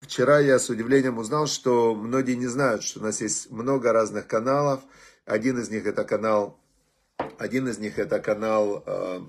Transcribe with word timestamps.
Вчера 0.00 0.40
я 0.40 0.58
с 0.58 0.68
удивлением 0.70 1.18
узнал, 1.18 1.46
что 1.46 1.94
многие 1.94 2.34
не 2.34 2.48
знают, 2.48 2.82
что 2.82 2.98
у 2.98 3.04
нас 3.04 3.20
есть 3.20 3.48
много 3.52 3.92
разных 3.92 4.26
каналов. 4.26 4.80
Один 5.24 5.60
из 5.60 5.70
них 5.70 5.86
это 5.86 6.02
канал, 6.02 6.58
один 7.38 7.68
из 7.68 7.78
них 7.78 8.00
это 8.00 8.18
канал, 8.18 8.82
э, 8.84 9.20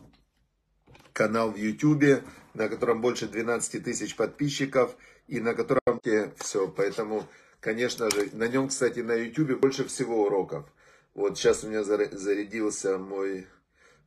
канал 1.14 1.52
в 1.52 1.58
YouTube, 1.58 2.24
на 2.56 2.68
котором 2.68 3.00
больше 3.00 3.28
12 3.28 3.84
тысяч 3.84 4.16
подписчиков 4.16 4.96
и 5.28 5.40
на 5.40 5.54
котором 5.54 6.02
все. 6.38 6.68
Поэтому, 6.68 7.28
конечно 7.60 8.10
же, 8.10 8.32
на 8.34 8.48
нем, 8.48 8.70
кстати, 8.70 9.02
на 9.02 9.14
YouTube 9.14 9.60
больше 9.60 9.86
всего 9.86 10.24
уроков. 10.24 10.66
Вот 11.14 11.38
сейчас 11.38 11.64
у 11.64 11.68
меня 11.68 11.84
зарядился 11.84 12.98
мой 12.98 13.46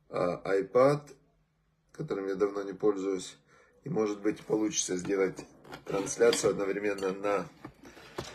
э, 0.09 0.37
iPad, 0.43 1.03
которым 1.93 2.27
я 2.27 2.35
давно 2.35 2.63
не 2.63 2.73
пользуюсь. 2.73 3.37
И 3.83 3.89
может 3.89 4.21
быть 4.21 4.41
получится 4.41 4.95
сделать 4.95 5.39
трансляцию 5.85 6.51
одновременно 6.51 7.13
на, 7.13 7.49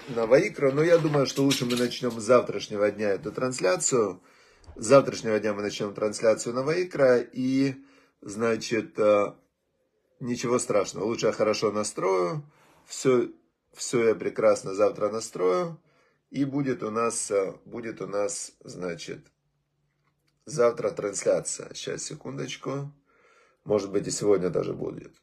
на 0.09 0.27
Ваикро. 0.27 0.73
Но 0.73 0.83
я 0.83 0.99
думаю, 0.99 1.27
что 1.27 1.45
лучше 1.45 1.67
мы 1.67 1.77
начнем 1.77 2.11
с 2.21 2.25
завтрашнего 2.25 2.91
дня 2.91 3.11
эту 3.11 3.31
трансляцию. 3.31 4.21
С 4.75 4.87
завтрашнего 4.87 5.39
дня 5.39 5.55
мы 5.55 5.63
начнем 5.63 5.95
трансляцию 5.95 6.55
на 6.55 6.63
Ваикро. 6.63 7.21
И, 7.21 7.77
значит, 8.21 8.99
э, 8.99 9.35
ничего 10.19 10.59
страшного. 10.59 11.05
Лучше 11.05 11.27
я 11.27 11.33
хорошо 11.33 11.71
настрою. 11.71 12.43
Все, 12.85 13.31
все 13.73 14.09
я 14.09 14.15
прекрасно 14.17 14.75
завтра 14.75 15.11
настрою. 15.11 15.81
И 16.31 16.45
будет 16.45 16.83
у 16.83 16.91
нас, 16.91 17.31
э, 17.31 17.55
будет 17.65 18.01
у 18.01 18.09
нас, 18.09 18.53
значит, 18.65 19.25
завтра 20.45 20.91
трансляция. 20.91 21.73
Сейчас, 21.73 22.03
секундочку. 22.03 22.93
Может 23.65 23.93
быть 23.93 24.09
и 24.09 24.11
сегодня 24.11 24.51
даже 24.51 24.73
будет. 24.73 25.15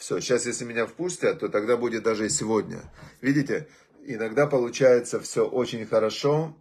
Все, 0.00 0.18
сейчас 0.18 0.46
если 0.46 0.64
меня 0.64 0.86
впустят, 0.86 1.40
то 1.40 1.50
тогда 1.50 1.76
будет 1.76 2.04
даже 2.04 2.24
и 2.24 2.30
сегодня. 2.30 2.80
Видите, 3.20 3.68
иногда 4.02 4.46
получается 4.46 5.20
все 5.20 5.46
очень 5.46 5.84
хорошо. 5.84 6.56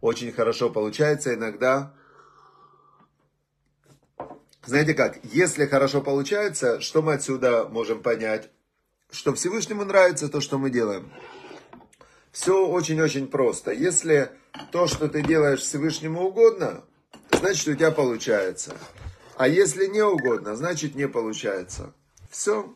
Очень 0.00 0.32
хорошо 0.32 0.70
получается 0.70 1.34
иногда. 1.34 1.94
Знаете 4.66 4.94
как, 4.94 5.20
если 5.22 5.66
хорошо 5.66 6.02
получается, 6.02 6.80
что 6.80 7.00
мы 7.00 7.14
отсюда 7.14 7.68
можем 7.68 8.02
понять? 8.02 8.50
Что 9.12 9.32
Всевышнему 9.32 9.84
нравится 9.84 10.28
то, 10.28 10.40
что 10.40 10.58
мы 10.58 10.70
делаем. 10.70 11.12
Все 12.32 12.66
очень-очень 12.66 13.28
просто. 13.28 13.70
Если 13.70 14.32
то, 14.72 14.88
что 14.88 15.08
ты 15.08 15.22
делаешь 15.22 15.60
Всевышнему 15.60 16.24
угодно, 16.24 16.82
значит 17.30 17.68
у 17.68 17.74
тебя 17.74 17.92
получается. 17.92 18.74
А 19.36 19.48
если 19.48 19.86
не 19.86 20.02
угодно, 20.02 20.54
значит 20.54 20.94
не 20.94 21.08
получается. 21.08 21.92
Все. 22.30 22.74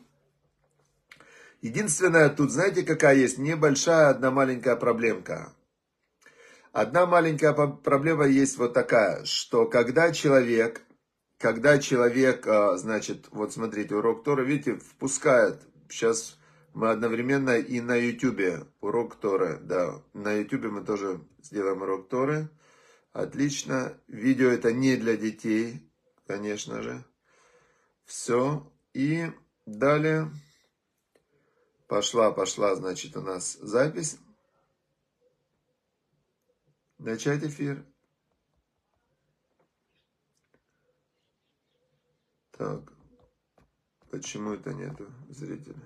Единственное, 1.61 2.29
тут 2.29 2.51
знаете, 2.51 2.83
какая 2.83 3.15
есть 3.15 3.37
небольшая 3.37 4.09
одна 4.09 4.31
маленькая 4.31 4.75
проблемка. 4.75 5.53
Одна 6.71 7.05
маленькая 7.05 7.53
проблема 7.53 8.27
есть 8.27 8.57
вот 8.57 8.73
такая, 8.73 9.25
что 9.25 9.65
когда 9.65 10.11
человек, 10.11 10.81
когда 11.37 11.79
человек, 11.79 12.45
а, 12.47 12.77
значит, 12.77 13.27
вот 13.31 13.51
смотрите, 13.53 13.95
урок 13.95 14.23
Тора, 14.23 14.43
видите, 14.43 14.75
впускает, 14.75 15.61
сейчас 15.89 16.37
мы 16.73 16.91
одновременно 16.91 17.57
и 17.57 17.81
на 17.81 17.95
ютубе 17.95 18.65
урок 18.81 19.15
Торы, 19.15 19.57
да, 19.61 20.01
на 20.13 20.33
ютубе 20.33 20.69
мы 20.69 20.85
тоже 20.85 21.21
сделаем 21.41 21.81
урок 21.81 22.07
Торы, 22.07 22.49
отлично, 23.13 23.93
видео 24.07 24.49
это 24.49 24.71
не 24.71 24.95
для 24.95 25.17
детей, 25.17 25.88
конечно 26.29 26.83
же. 26.83 27.03
Все. 28.05 28.71
И 28.93 29.31
далее 29.65 30.31
пошла, 31.87 32.31
пошла, 32.31 32.75
значит, 32.75 33.17
у 33.17 33.21
нас 33.21 33.53
запись. 33.53 34.19
Начать 36.99 37.43
эфир. 37.43 37.83
Так, 42.51 42.93
почему 44.11 44.53
это 44.53 44.71
нету 44.71 45.11
зрителя? 45.29 45.81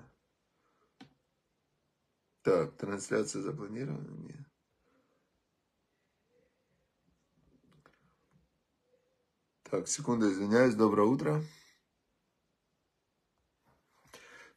Так, 2.42 2.76
трансляция 2.76 3.40
запланирована? 3.40 4.10
Нет. 4.10 4.46
Так, 9.70 9.88
секунду, 9.88 10.30
извиняюсь. 10.30 10.74
Доброе 10.74 11.08
утро. 11.08 11.42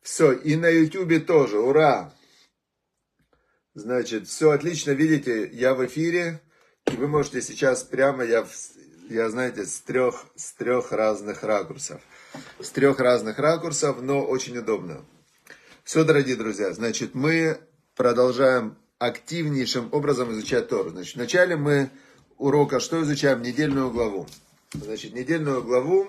Все, 0.01 0.33
и 0.33 0.55
на 0.55 0.67
YouTube 0.69 1.25
тоже. 1.25 1.59
Ура! 1.59 2.13
Значит, 3.73 4.27
все 4.27 4.51
отлично. 4.51 4.91
Видите, 4.91 5.49
я 5.53 5.75
в 5.75 5.85
эфире. 5.85 6.41
И 6.91 6.95
вы 6.95 7.07
можете 7.07 7.41
сейчас 7.41 7.83
прямо, 7.83 8.23
я, 8.25 8.45
я 9.09 9.29
знаете, 9.29 9.65
с 9.65 9.79
трех, 9.79 10.25
с 10.35 10.51
трех 10.53 10.91
разных 10.91 11.43
ракурсов. 11.43 12.01
С 12.59 12.69
трех 12.69 12.99
разных 12.99 13.39
ракурсов, 13.39 14.01
но 14.01 14.25
очень 14.25 14.57
удобно. 14.57 15.05
Все, 15.83 16.03
дорогие 16.03 16.35
друзья, 16.35 16.73
значит, 16.73 17.15
мы 17.15 17.59
продолжаем 17.95 18.77
активнейшим 18.99 19.89
образом 19.93 20.31
изучать 20.31 20.67
Тору. 20.67 20.89
Значит, 20.89 21.15
вначале 21.15 21.55
мы 21.55 21.89
урока 22.37 22.79
что 22.79 23.01
изучаем? 23.01 23.41
Недельную 23.41 23.89
главу. 23.89 24.27
Значит, 24.83 25.13
недельную 25.13 25.63
главу. 25.63 26.07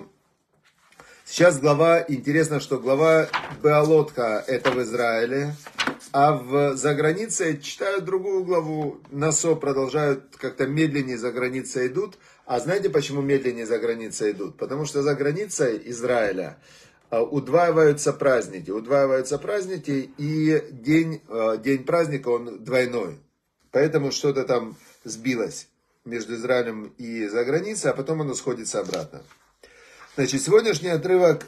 Сейчас 1.25 1.59
глава, 1.59 2.03
интересно, 2.07 2.59
что 2.59 2.79
глава 2.79 3.27
Беалотха 3.63 4.43
это 4.47 4.71
в 4.71 4.81
Израиле, 4.83 5.55
а 6.11 6.33
в, 6.33 6.75
за 6.75 6.93
границей 6.93 7.59
читают 7.59 8.05
другую 8.05 8.43
главу. 8.43 8.99
Насо 9.11 9.55
продолжают 9.55 10.35
как-то 10.37 10.67
медленнее 10.67 11.17
за 11.17 11.31
границей 11.31 11.87
идут. 11.87 12.17
А 12.45 12.59
знаете, 12.59 12.89
почему 12.89 13.21
медленнее 13.21 13.65
за 13.65 13.79
границей 13.79 14.31
идут? 14.31 14.57
Потому 14.57 14.85
что 14.85 15.01
за 15.01 15.15
границей 15.15 15.81
Израиля 15.85 16.57
а, 17.09 17.23
удваиваются 17.23 18.13
праздники. 18.13 18.71
Удваиваются 18.71 19.37
праздники, 19.39 20.11
и 20.17 20.63
день, 20.71 21.21
а, 21.27 21.57
день 21.57 21.83
праздника, 21.83 22.29
он 22.29 22.63
двойной. 22.63 23.19
Поэтому 23.71 24.11
что-то 24.11 24.43
там 24.43 24.77
сбилось 25.03 25.67
между 26.05 26.35
Израилем 26.35 26.93
и 26.97 27.27
за 27.27 27.43
границей, 27.43 27.91
а 27.91 27.93
потом 27.93 28.21
оно 28.21 28.33
сходится 28.33 28.79
обратно. 28.79 29.23
Значит, 30.15 30.41
сегодняшний 30.41 30.89
отрывок, 30.89 31.45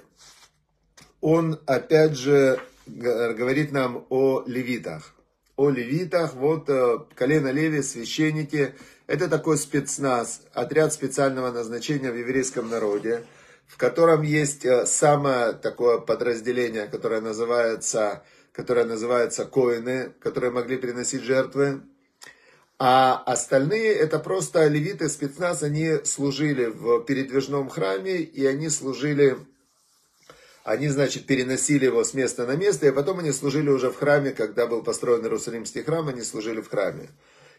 он 1.19 1.59
опять 1.65 2.17
же 2.17 2.59
говорит 2.85 3.71
нам 3.71 4.05
о 4.09 4.43
левитах. 4.45 5.13
О 5.55 5.69
левитах, 5.69 6.33
вот 6.33 6.69
э, 6.69 6.99
колено 7.15 7.51
Леви, 7.51 7.81
священники, 7.81 8.73
это 9.07 9.27
такой 9.27 9.57
спецназ, 9.57 10.41
отряд 10.53 10.93
специального 10.93 11.51
назначения 11.51 12.11
в 12.11 12.15
еврейском 12.15 12.69
народе, 12.69 13.25
в 13.67 13.77
котором 13.77 14.21
есть 14.21 14.65
э, 14.65 14.85
самое 14.85 15.53
такое 15.53 15.99
подразделение, 15.99 16.87
которое 16.87 17.21
называется, 17.21 18.23
которое 18.51 18.85
называется 18.85 19.45
коины, 19.45 20.13
которые 20.19 20.51
могли 20.51 20.77
приносить 20.77 21.23
жертвы. 21.23 21.81
А 22.83 23.21
остальные 23.27 23.93
это 23.93 24.17
просто 24.17 24.65
левиты, 24.65 25.07
спецназ, 25.07 25.61
они 25.61 25.99
служили 26.03 26.65
в 26.65 27.01
передвижном 27.01 27.69
храме, 27.69 28.21
и 28.21 28.43
они 28.47 28.69
служили, 28.69 29.37
они, 30.63 30.87
значит, 30.87 31.27
переносили 31.27 31.85
его 31.85 32.03
с 32.03 32.15
места 32.15 32.47
на 32.47 32.55
место, 32.55 32.87
и 32.87 32.91
потом 32.91 33.19
они 33.19 33.33
служили 33.33 33.69
уже 33.69 33.91
в 33.91 33.97
храме, 33.97 34.31
когда 34.31 34.65
был 34.65 34.81
построен 34.81 35.21
Иерусалимский 35.21 35.83
храм, 35.83 36.07
они 36.07 36.23
служили 36.23 36.59
в 36.61 36.69
храме. 36.69 37.09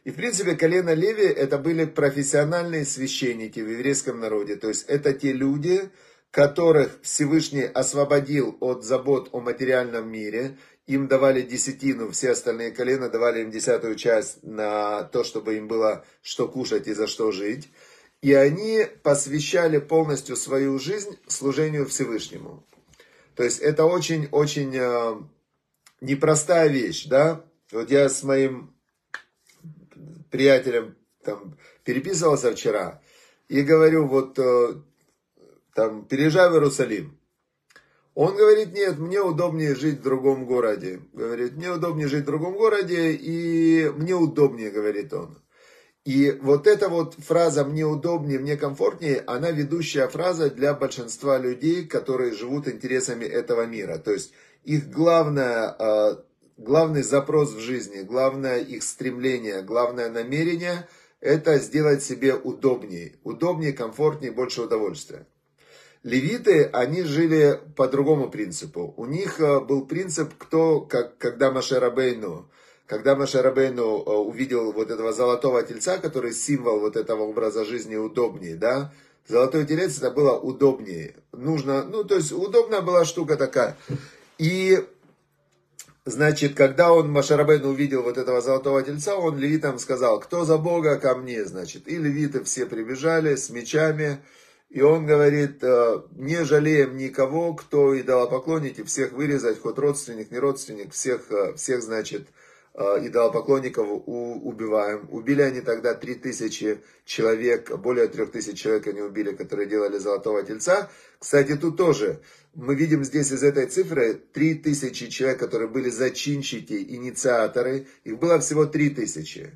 И, 0.03 0.11
в 0.11 0.17
принципе, 0.17 0.57
колено 0.57 0.93
Леви 0.93 1.23
это 1.23 1.57
были 1.57 1.85
профессиональные 1.85 2.85
священники 2.85 3.61
в 3.61 3.71
еврейском 3.71 4.19
народе. 4.19 4.57
То 4.57 4.67
есть, 4.67 4.87
это 4.89 5.13
те 5.13 5.33
люди, 5.33 5.89
которых 6.33 6.99
Всевышний 7.03 7.63
освободил 7.63 8.57
от 8.59 8.83
забот 8.83 9.29
о 9.31 9.39
материальном 9.39 10.11
мире– 10.11 10.59
им 10.87 11.07
давали 11.09 11.43
десятину, 11.43 12.11
все 12.11 12.31
остальные 12.31 12.73
колена 12.73 13.09
давали 13.09 13.43
им 13.43 13.51
десятую 13.51 13.95
часть 13.95 14.43
на 14.43 15.05
то, 15.05 15.25
чтобы 15.25 15.57
им 15.57 15.69
было 15.69 16.05
что 16.23 16.49
кушать 16.49 16.89
и 16.89 16.95
за 16.95 17.07
что 17.07 17.31
жить. 17.31 17.71
И 18.21 18.35
они 18.35 18.87
посвящали 19.03 19.79
полностью 19.79 20.37
свою 20.37 20.79
жизнь 20.79 21.19
служению 21.27 21.87
Всевышнему. 21.87 22.65
То 23.35 23.43
есть 23.43 23.61
это 23.61 23.85
очень-очень 23.85 24.77
э, 24.77 25.23
непростая 26.01 26.69
вещь, 26.69 27.07
да. 27.07 27.45
Вот 27.73 27.91
я 27.91 28.09
с 28.09 28.23
моим 28.23 28.75
приятелем 30.31 30.97
там 31.25 31.59
переписывался 31.85 32.53
вчера 32.53 33.01
и 33.49 33.63
говорю, 33.63 34.07
вот 34.07 34.39
э, 34.39 34.75
там 35.75 36.05
переезжай 36.05 36.51
в 36.51 36.55
Иерусалим. 36.55 37.19
Он 38.15 38.37
говорит, 38.37 38.75
нет, 38.75 38.99
мне 38.99 39.21
удобнее 39.21 39.75
жить 39.75 40.01
в 40.01 40.03
другом 40.03 40.45
городе. 40.45 41.01
Говорит, 41.13 41.57
мне 41.57 41.71
удобнее 41.71 42.09
жить 42.09 42.25
в 42.25 42.27
другом 42.27 42.55
городе, 42.55 43.13
и 43.13 43.89
мне 43.97 44.15
удобнее, 44.15 44.71
говорит 44.71 45.13
он. 45.15 45.39
И 46.05 46.33
вот 46.43 46.67
эта 46.67 46.89
вот 46.89 47.15
фраза 47.15 47.65
«мне 47.65 47.87
удобнее, 47.87 48.41
мне 48.41 48.57
комфортнее», 48.57 49.23
она 49.27 49.53
ведущая 49.53 50.09
фраза 50.09 50.51
для 50.51 50.75
большинства 50.75 51.39
людей, 51.39 51.87
которые 51.87 52.33
живут 52.33 52.67
интересами 52.67 53.25
этого 53.25 53.67
мира. 53.67 53.99
То 53.99 54.13
есть 54.13 54.33
их 54.65 54.91
главное, 54.91 55.69
а, 55.79 56.25
главный 56.57 57.03
запрос 57.03 57.53
в 57.55 57.61
жизни, 57.61 58.03
главное 58.03 58.59
их 58.59 58.83
стремление, 58.83 59.63
главное 59.63 60.11
намерение– 60.11 60.89
это 61.21 61.59
сделать 61.59 62.03
себе 62.03 62.35
удобнее. 62.35 63.15
Удобнее, 63.23 63.73
комфортнее, 63.73 64.33
больше 64.33 64.63
удовольствия. 64.63 65.25
Левиты, 66.03 66.65
они 66.73 67.03
жили 67.03 67.61
по 67.77 67.89
другому 67.89 68.29
принципу. 68.29 68.93
У 68.97 69.07
них 69.07 69.41
а, 69.41 69.61
был 69.61 69.87
принцип, 69.87 70.35
кто, 70.37 70.81
как, 70.81 71.19
когда 71.19 71.51
Машерабейну– 71.51 72.49
когда 72.93 73.17
Машарабейну 73.17 74.03
э, 74.03 74.11
увидел 74.11 74.71
вот 74.73 74.91
этого 74.91 75.15
золотого 75.15 75.63
тельца, 75.63 75.97
который 75.97 76.35
символ 76.35 76.81
вот 76.81 76.95
этого 76.97 77.23
образа 77.23 77.65
жизни 77.65 77.97
удобнее, 77.97 78.55
да, 78.55 78.93
золотой 79.27 79.65
телец 79.65 79.97
это 79.97 80.11
было 80.11 80.39
удобнее. 80.39 81.15
Нужно, 81.33 81.85
ну, 81.85 82.05
то 82.05 82.17
есть 82.17 82.33
удобная 82.33 82.83
была 82.83 83.07
штука 83.07 83.37
такая. 83.37 83.79
И, 84.37 84.85
значит, 86.05 86.55
когда 86.55 86.93
он, 86.93 87.11
Машарабейну, 87.11 87.71
увидел 87.71 88.03
вот 88.03 88.19
этого 88.19 88.43
золотого 88.43 88.83
тельца, 88.83 89.17
он 89.17 89.39
левитам 89.39 89.79
сказал, 89.79 90.21
кто 90.21 90.45
за 90.45 90.59
Бога 90.59 90.99
ко 90.99 91.15
мне, 91.15 91.47
значит. 91.47 91.89
И 91.89 91.97
левиты 91.97 92.45
все 92.45 92.67
прибежали 92.67 93.37
с 93.37 93.49
мечами, 93.49 94.19
и 94.73 94.81
он 94.81 95.05
говорит, 95.05 95.63
«Э, 95.63 96.03
не 96.17 96.45
жалеем 96.45 96.97
никого, 96.97 97.55
кто 97.55 97.99
идолопоклонники, 98.01 98.83
всех 98.83 99.13
вырезать, 99.13 99.61
хоть 99.61 99.79
родственник, 99.79 100.31
не 100.31 100.39
родственник, 100.39 100.93
всех, 100.93 101.31
э, 101.31 101.55
всех 101.57 101.83
значит, 101.83 102.29
Э, 102.75 103.07
идолопоклонников 103.07 103.87
убиваем. 104.07 105.07
Убили 105.11 105.43
они 105.43 105.61
тогда 105.61 105.93
3000 105.93 106.81
человек, 107.05 107.71
более 107.77 108.09
3000 108.09 108.55
человек 108.55 108.87
они 108.87 109.03
убили, 109.03 109.33
которые 109.33 109.69
делали 109.69 109.99
золотого 109.99 110.43
тельца. 110.43 110.91
Кстати, 111.19 111.55
тут 111.57 111.77
тоже 111.77 112.23
мы 112.55 112.75
видим 112.75 113.05
здесь 113.05 113.31
из 113.31 113.43
этой 113.43 113.67
цифры 113.67 114.15
3000 114.15 115.09
человек, 115.09 115.39
которые 115.39 115.69
были 115.69 115.91
зачинщики, 115.91 116.73
инициаторы. 116.73 117.89
Их 118.05 118.19
было 118.19 118.39
всего 118.39 118.65
3000. 118.65 119.51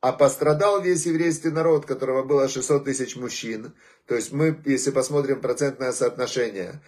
А 0.00 0.12
пострадал 0.12 0.80
весь 0.80 1.06
еврейский 1.06 1.50
народ, 1.50 1.86
которого 1.86 2.22
было 2.22 2.48
600 2.48 2.84
тысяч 2.84 3.16
мужчин. 3.16 3.74
То 4.06 4.14
есть 4.14 4.32
мы, 4.32 4.60
если 4.64 4.90
посмотрим 4.90 5.40
процентное 5.40 5.92
соотношение, 5.92 6.80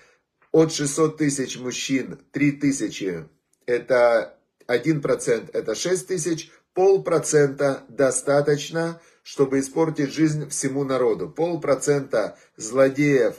от 0.53 0.73
600 0.73 1.17
тысяч 1.17 1.59
мужчин 1.59 2.19
3000 2.33 3.29
это 3.67 4.37
1% 4.67 5.51
это 5.53 5.75
6 5.75 6.07
тысяч, 6.07 6.51
полпроцента 6.75 7.85
достаточно, 7.89 9.01
чтобы 9.23 9.61
испортить 9.61 10.13
жизнь 10.13 10.49
всему 10.49 10.85
народу. 10.85 11.29
Полпроцента 11.29 12.39
злодеев, 12.57 13.37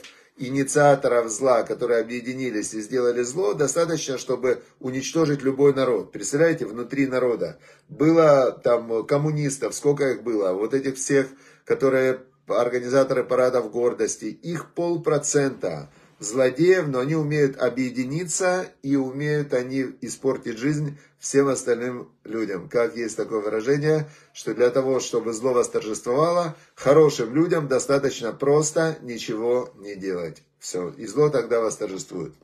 инициаторов 0.48 1.30
зла, 1.30 1.62
которые 1.62 2.00
объединились 2.00 2.74
и 2.74 2.80
сделали 2.80 3.22
зло, 3.22 3.54
достаточно, 3.54 4.18
чтобы 4.18 4.62
уничтожить 4.80 5.42
любой 5.42 5.74
народ. 5.74 6.12
Представляете, 6.12 6.66
внутри 6.66 7.06
народа. 7.06 7.58
Было 7.88 8.52
там 8.52 9.06
коммунистов, 9.06 9.74
сколько 9.74 10.10
их 10.10 10.22
было, 10.22 10.52
вот 10.52 10.74
этих 10.74 10.96
всех, 10.96 11.28
которые 11.64 12.20
организаторы 12.46 13.24
парадов 13.24 13.70
гордости, 13.70 14.26
их 14.26 14.74
полпроцента– 14.74 15.90
злодеев, 16.24 16.88
но 16.88 17.00
они 17.00 17.14
умеют 17.14 17.56
объединиться 17.56 18.66
и 18.82 18.96
умеют 18.96 19.54
они 19.54 19.86
испортить 20.00 20.58
жизнь 20.58 20.98
всем 21.18 21.48
остальным 21.48 22.10
людям. 22.24 22.68
Как 22.68 22.96
есть 22.96 23.16
такое 23.16 23.40
выражение, 23.40 24.08
что 24.32 24.54
для 24.54 24.70
того, 24.70 25.00
чтобы 25.00 25.32
зло 25.32 25.52
восторжествовало, 25.52 26.56
хорошим 26.74 27.34
людям 27.34 27.68
достаточно 27.68 28.32
просто 28.32 28.98
ничего 29.02 29.72
не 29.76 29.94
делать. 29.94 30.42
Все, 30.58 30.90
и 30.90 31.06
зло 31.06 31.28
тогда 31.28 31.60
восторжествует. 31.60 32.34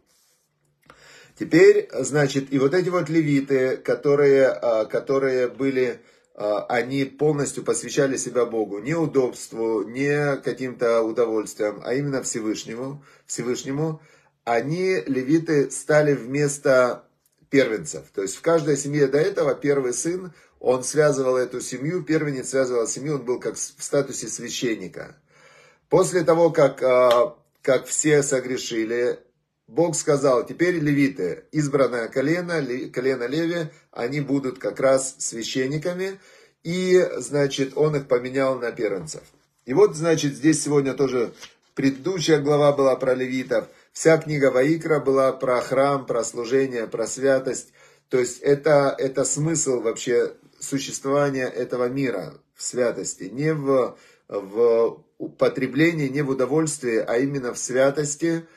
Теперь, 1.38 1.88
значит, 1.92 2.52
и 2.52 2.58
вот 2.58 2.74
эти 2.74 2.88
вот 2.88 3.08
левиты, 3.08 3.76
которые, 3.76 4.48
а, 4.48 4.86
которые 4.86 5.48
были 5.48 6.00
они 6.38 7.04
полностью 7.04 7.64
посвящали 7.64 8.16
себя 8.16 8.44
Богу, 8.44 8.78
не 8.78 8.94
удобству, 8.94 9.82
не 9.82 10.36
каким-то 10.36 11.02
удовольствиям, 11.02 11.82
а 11.84 11.94
именно 11.94 12.22
Всевышнему, 12.22 13.02
Всевышнему, 13.26 14.00
они, 14.44 15.02
левиты, 15.06 15.70
стали 15.70 16.14
вместо 16.14 17.04
первенцев. 17.50 18.04
То 18.14 18.22
есть 18.22 18.36
в 18.36 18.40
каждой 18.40 18.76
семье 18.76 19.08
до 19.08 19.18
этого 19.18 19.54
первый 19.54 19.92
сын, 19.92 20.32
он 20.60 20.84
связывал 20.84 21.36
эту 21.36 21.60
семью, 21.60 22.02
первенец 22.02 22.50
связывал 22.50 22.86
семью, 22.86 23.16
он 23.16 23.24
был 23.24 23.40
как 23.40 23.56
в 23.56 23.82
статусе 23.82 24.28
священника. 24.28 25.16
После 25.88 26.22
того, 26.22 26.50
как, 26.50 26.82
а, 26.82 27.36
как 27.62 27.86
все 27.86 28.22
согрешили, 28.22 29.18
Бог 29.68 29.94
сказал, 29.94 30.46
теперь 30.46 30.76
левиты, 30.76 31.44
избранное 31.52 32.08
колено, 32.08 32.62
колено 32.90 33.26
Леви, 33.26 33.68
они 33.92 34.22
будут 34.22 34.58
как 34.58 34.80
раз 34.80 35.16
священниками, 35.18 36.18
и, 36.64 37.06
значит, 37.18 37.76
он 37.76 37.94
их 37.94 38.08
поменял 38.08 38.58
на 38.58 38.72
первенцев. 38.72 39.22
И 39.66 39.74
вот, 39.74 39.94
значит, 39.94 40.34
здесь 40.34 40.64
сегодня 40.64 40.94
тоже 40.94 41.34
предыдущая 41.74 42.40
глава 42.40 42.72
была 42.72 42.96
про 42.96 43.14
левитов, 43.14 43.68
вся 43.92 44.16
книга 44.16 44.50
Ваикра 44.50 45.00
была 45.00 45.32
про 45.32 45.60
храм, 45.60 46.06
про 46.06 46.24
служение, 46.24 46.86
про 46.86 47.06
святость, 47.06 47.74
то 48.08 48.18
есть 48.18 48.40
это, 48.40 48.94
это 48.98 49.26
смысл 49.26 49.82
вообще 49.82 50.32
существования 50.58 51.46
этого 51.46 51.90
мира 51.90 52.32
в 52.54 52.62
святости, 52.62 53.24
не 53.24 53.52
в, 53.52 53.98
в 54.28 55.04
употреблении, 55.18 56.08
не 56.08 56.22
в 56.22 56.30
удовольствии, 56.30 56.96
а 56.96 57.18
именно 57.18 57.52
в 57.52 57.58
святости– 57.58 58.46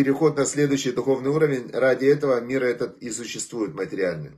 переход 0.00 0.38
на 0.38 0.46
следующий 0.46 0.92
духовный 0.92 1.28
уровень, 1.28 1.70
ради 1.74 2.06
этого 2.06 2.40
мир 2.40 2.64
этот 2.64 2.96
и 3.02 3.10
существует 3.10 3.74
материальный. 3.74 4.30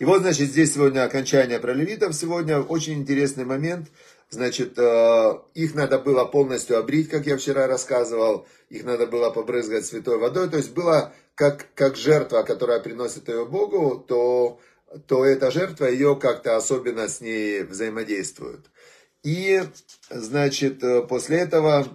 И 0.00 0.04
вот, 0.04 0.22
значит, 0.22 0.48
здесь 0.48 0.74
сегодня 0.74 1.04
окончание 1.04 1.60
про 1.60 1.72
левитов. 1.72 2.16
Сегодня 2.16 2.60
очень 2.60 2.94
интересный 2.94 3.44
момент. 3.44 3.90
Значит, 4.30 4.76
э, 4.76 5.34
их 5.54 5.76
надо 5.76 6.00
было 6.00 6.24
полностью 6.24 6.78
обрить, 6.78 7.08
как 7.08 7.26
я 7.26 7.36
вчера 7.36 7.68
рассказывал. 7.68 8.48
Их 8.70 8.82
надо 8.82 9.06
было 9.06 9.30
побрызгать 9.30 9.86
святой 9.86 10.18
водой. 10.18 10.50
То 10.50 10.56
есть 10.56 10.72
было 10.72 11.12
как, 11.36 11.66
как 11.76 11.94
жертва, 11.94 12.42
которая 12.42 12.80
приносит 12.80 13.28
ее 13.28 13.46
Богу, 13.46 14.04
то, 14.08 14.58
то 15.06 15.24
эта 15.24 15.52
жертва 15.52 15.84
ее 15.84 16.16
как-то 16.16 16.56
особенно 16.56 17.06
с 17.06 17.20
ней 17.20 17.62
взаимодействует. 17.62 18.66
И, 19.22 19.62
значит, 20.10 20.82
э, 20.82 21.02
после 21.02 21.38
этого 21.38 21.86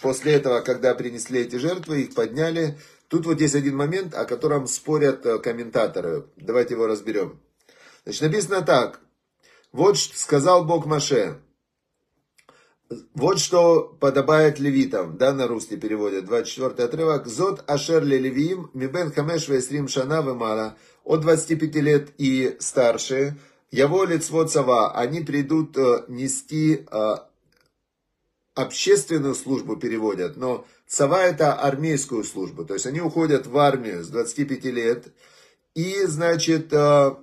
После 0.00 0.34
этого, 0.34 0.60
когда 0.60 0.94
принесли 0.94 1.40
эти 1.40 1.56
жертвы, 1.56 2.02
их 2.02 2.14
подняли. 2.14 2.78
Тут 3.08 3.26
вот 3.26 3.40
есть 3.40 3.54
один 3.54 3.76
момент, 3.76 4.14
о 4.14 4.24
котором 4.24 4.66
спорят 4.66 5.24
э, 5.26 5.38
комментаторы. 5.38 6.26
Давайте 6.36 6.74
его 6.74 6.86
разберем. 6.86 7.40
Значит, 8.04 8.22
написано 8.22 8.62
так. 8.62 9.00
Вот 9.72 9.98
сказал 9.98 10.64
Бог 10.64 10.86
Маше. 10.86 11.40
Вот 13.14 13.38
что 13.38 13.96
подобает 14.00 14.58
левитам, 14.58 15.18
да, 15.18 15.34
на 15.34 15.46
русский 15.46 15.76
переводят, 15.76 16.24
24 16.24 16.88
отрывок. 16.88 17.26
Зод 17.26 17.62
ашер 17.66 18.02
ле 18.02 18.18
левиим, 18.18 18.70
мибен 18.72 19.12
хамеш 19.12 19.48
вестрим 19.48 19.88
шана 19.88 20.22
вемала, 20.22 20.76
от 21.04 21.20
25 21.20 21.74
лет 21.76 22.08
и 22.16 22.56
старше, 22.60 23.36
яво 23.70 24.06
лицвот 24.06 24.50
сава, 24.50 24.94
они 24.94 25.20
придут 25.20 25.76
э, 25.76 26.04
нести 26.08 26.86
э, 26.90 27.14
общественную 28.58 29.36
службу 29.36 29.76
переводят, 29.76 30.36
но 30.36 30.66
цава 30.86 31.22
это 31.22 31.54
армейскую 31.54 32.24
службу. 32.24 32.64
То 32.64 32.74
есть 32.74 32.86
они 32.86 33.00
уходят 33.00 33.46
в 33.46 33.56
армию 33.56 34.02
с 34.02 34.08
25 34.08 34.64
лет 34.64 35.06
и, 35.74 36.04
значит, 36.06 36.72
э, 36.72 37.14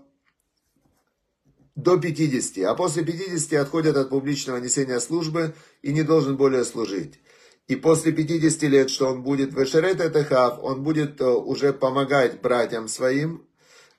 до 1.75 1.97
50. 1.97 2.63
А 2.63 2.73
после 2.73 3.03
50 3.03 3.53
отходят 3.59 3.97
от 3.97 4.09
публичного 4.09 4.57
несения 4.57 4.99
службы 5.01 5.53
и 5.81 5.91
не 5.91 6.03
должен 6.03 6.37
более 6.37 6.63
служить. 6.63 7.19
И 7.67 7.75
после 7.75 8.13
50 8.13 8.63
лет, 8.69 8.89
что 8.89 9.07
он 9.07 9.21
будет 9.21 9.53
в 9.53 9.61
Эшерет 9.61 9.99
он 10.61 10.83
будет 10.83 11.19
э, 11.19 11.25
уже 11.25 11.73
помогать 11.73 12.39
братьям 12.39 12.87
своим. 12.87 13.45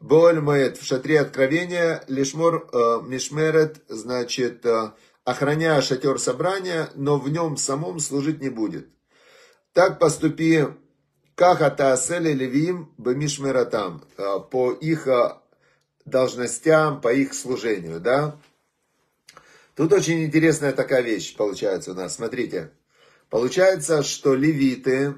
Боль 0.01 0.41
Моэт 0.41 0.79
в 0.79 0.87
шатре 0.87 1.21
откровения, 1.21 2.03
Лишмор 2.09 2.69
э, 2.73 3.01
Мишмерет, 3.07 3.83
значит, 3.89 4.65
охраняя 5.27 5.81
шатер 5.83 6.19
собрания, 6.19 6.89
но 6.95 7.19
в 7.19 7.29
нем 7.29 7.57
самом 7.57 7.99
служить 7.99 8.41
не 8.41 8.49
будет. 8.49 8.89
Так 9.73 9.99
поступи 9.99 10.65
как 11.35 11.61
атаасели 11.61 12.33
левиим 12.33 12.95
бемишмератам, 12.97 14.03
э, 14.17 14.39
по 14.51 14.73
их 14.73 15.07
э, 15.09 15.35
должностям, 16.07 17.01
по 17.01 17.13
их 17.13 17.35
служению, 17.35 18.01
да. 18.01 18.41
Тут 19.75 19.93
очень 19.93 20.25
интересная 20.25 20.73
такая 20.73 21.03
вещь 21.03 21.37
получается 21.37 21.91
у 21.91 21.95
нас, 21.95 22.15
смотрите. 22.15 22.71
Получается, 23.29 24.05
что 24.05 24.35
левиты 24.35 25.17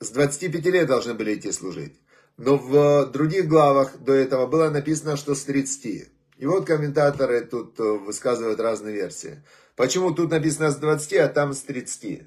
с 0.00 0.08
25 0.10 0.64
лет 0.66 0.88
должны 0.88 1.12
были 1.12 1.34
идти 1.34 1.52
служить. 1.52 2.00
Но 2.38 2.56
в 2.56 3.12
других 3.12 3.46
главах 3.46 3.98
до 3.98 4.14
этого 4.14 4.46
было 4.46 4.70
написано, 4.70 5.16
что 5.16 5.34
с 5.34 5.44
30. 5.44 6.10
И 6.42 6.46
вот 6.46 6.66
комментаторы 6.66 7.42
тут 7.42 7.78
э, 7.78 7.84
высказывают 7.84 8.58
разные 8.58 8.92
версии. 8.92 9.44
Почему 9.76 10.10
тут 10.10 10.32
написано 10.32 10.72
с 10.72 10.76
20, 10.76 11.12
а 11.18 11.28
там 11.28 11.52
с 11.52 11.60
30? 11.60 12.24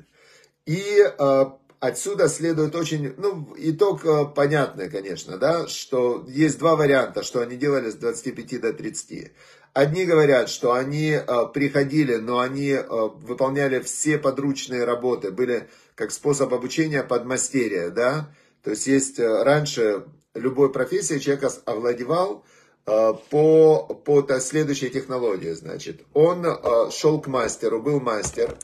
И 0.66 1.04
э, 1.04 1.46
отсюда 1.82 2.30
следует 2.30 2.76
очень, 2.76 3.14
ну, 3.18 3.54
итог 3.58 4.06
э, 4.06 4.24
понятный, 4.34 4.90
конечно, 4.90 5.38
да, 5.38 5.68
что 5.68 6.26
есть 6.30 6.60
два 6.60 6.78
варианта, 6.78 7.24
что 7.24 7.42
они 7.42 7.58
делали 7.58 7.90
с 7.90 7.96
25 7.96 8.62
до 8.62 8.72
30. 8.72 9.34
Одни 9.74 10.06
говорят, 10.06 10.48
что 10.48 10.72
они 10.72 11.10
э, 11.10 11.22
приходили, 11.54 12.16
но 12.16 12.40
они 12.40 12.70
э, 12.70 12.86
выполняли 12.88 13.82
все 13.82 14.18
подручные 14.18 14.86
работы, 14.86 15.32
были 15.32 15.68
как 15.94 16.12
способ 16.12 16.54
обучения 16.54 17.04
подмастерья, 17.04 17.90
да, 17.90 18.34
то 18.64 18.70
есть 18.70 18.88
есть 18.88 19.20
раньше 19.20 20.06
любой 20.34 20.72
профессии 20.72 21.20
человек 21.20 21.52
овладевал 21.66 22.46
по, 22.86 24.02
по 24.06 24.40
следующей 24.40 24.90
технологии, 24.90 25.52
значит, 25.52 26.02
он 26.14 26.46
шел 26.92 27.20
к 27.20 27.28
мастеру, 27.28 27.82
был 27.82 28.00
мастер, 28.00 28.56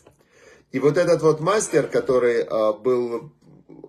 и 0.72 0.80
вот 0.80 0.98
этот 0.98 1.22
вот 1.22 1.42
мастер, 1.42 1.88
который 1.88 2.44
а, 2.44 2.72
был, 2.72 3.32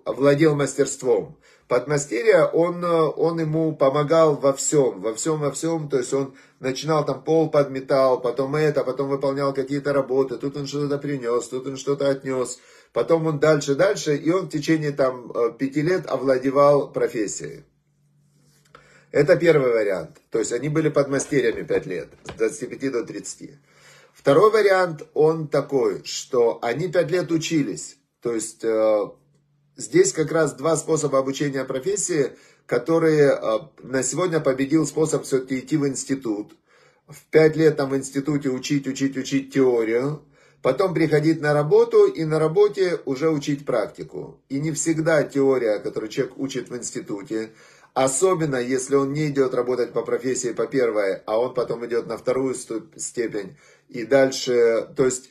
владел 0.04 0.56
мастерством, 0.56 1.38
подмастерья, 1.68 2.44
он, 2.44 2.84
а, 2.84 3.08
он 3.08 3.38
ему 3.38 3.76
помогал 3.76 4.34
во 4.34 4.52
всем, 4.52 5.00
во 5.00 5.14
всем, 5.14 5.38
во 5.38 5.52
всем, 5.52 5.88
то 5.88 5.98
есть 5.98 6.12
он 6.12 6.34
начинал 6.58 7.04
там 7.04 7.22
пол 7.22 7.50
подметал, 7.50 8.20
потом 8.20 8.56
это, 8.56 8.82
потом 8.82 9.10
выполнял 9.10 9.54
какие-то 9.54 9.92
работы, 9.92 10.38
тут 10.38 10.56
он 10.56 10.66
что-то 10.66 10.98
принес, 10.98 11.46
тут 11.48 11.68
он 11.68 11.76
что-то 11.76 12.10
отнес, 12.10 12.58
потом 12.92 13.26
он 13.28 13.38
дальше, 13.38 13.76
дальше, 13.76 14.16
и 14.16 14.30
он 14.32 14.46
в 14.46 14.50
течение 14.50 14.90
там 14.90 15.30
а, 15.32 15.50
пяти 15.50 15.82
лет 15.82 16.10
овладевал 16.10 16.92
профессией. 16.92 17.64
Это 19.12 19.36
первый 19.36 19.72
вариант. 19.72 20.16
То 20.30 20.38
есть 20.38 20.52
они 20.52 20.70
были 20.70 20.88
подмастерьями 20.88 21.62
пять 21.62 21.84
лет, 21.86 22.08
с 22.24 22.30
25 22.38 22.92
до 22.92 23.04
30. 23.04 23.50
Второй 24.14 24.50
вариант, 24.50 25.02
он 25.12 25.48
такой, 25.48 26.02
что 26.04 26.58
они 26.62 26.88
пять 26.88 27.10
лет 27.10 27.30
учились. 27.30 27.98
То 28.22 28.34
есть 28.34 28.64
э, 28.64 29.10
здесь 29.76 30.12
как 30.14 30.32
раз 30.32 30.54
два 30.54 30.76
способа 30.76 31.18
обучения 31.18 31.64
профессии, 31.64 32.32
которые 32.64 33.32
э, 33.32 33.58
на 33.82 34.02
сегодня 34.02 34.40
победил 34.40 34.86
способ 34.86 35.24
все-таки 35.24 35.58
идти 35.58 35.76
в 35.76 35.86
институт. 35.86 36.56
В 37.06 37.22
пять 37.30 37.54
лет 37.56 37.76
там 37.76 37.90
в 37.90 37.96
институте 37.96 38.48
учить, 38.48 38.86
учить, 38.86 39.16
учить 39.18 39.52
теорию. 39.52 40.22
Потом 40.62 40.94
приходить 40.94 41.42
на 41.42 41.52
работу 41.52 42.06
и 42.06 42.24
на 42.24 42.38
работе 42.38 43.00
уже 43.04 43.28
учить 43.28 43.66
практику. 43.66 44.40
И 44.48 44.60
не 44.60 44.70
всегда 44.72 45.22
теория, 45.24 45.80
которую 45.80 46.08
человек 46.08 46.38
учит 46.38 46.70
в 46.70 46.76
институте, 46.76 47.50
особенно 47.94 48.56
если 48.56 48.94
он 48.94 49.12
не 49.12 49.28
идет 49.28 49.54
работать 49.54 49.92
по 49.92 50.02
профессии 50.02 50.52
по 50.52 50.66
первой, 50.66 51.16
а 51.26 51.38
он 51.38 51.54
потом 51.54 51.84
идет 51.86 52.06
на 52.06 52.16
вторую 52.16 52.54
степень, 52.54 53.56
и 53.88 54.04
дальше, 54.04 54.88
то 54.96 55.04
есть 55.04 55.30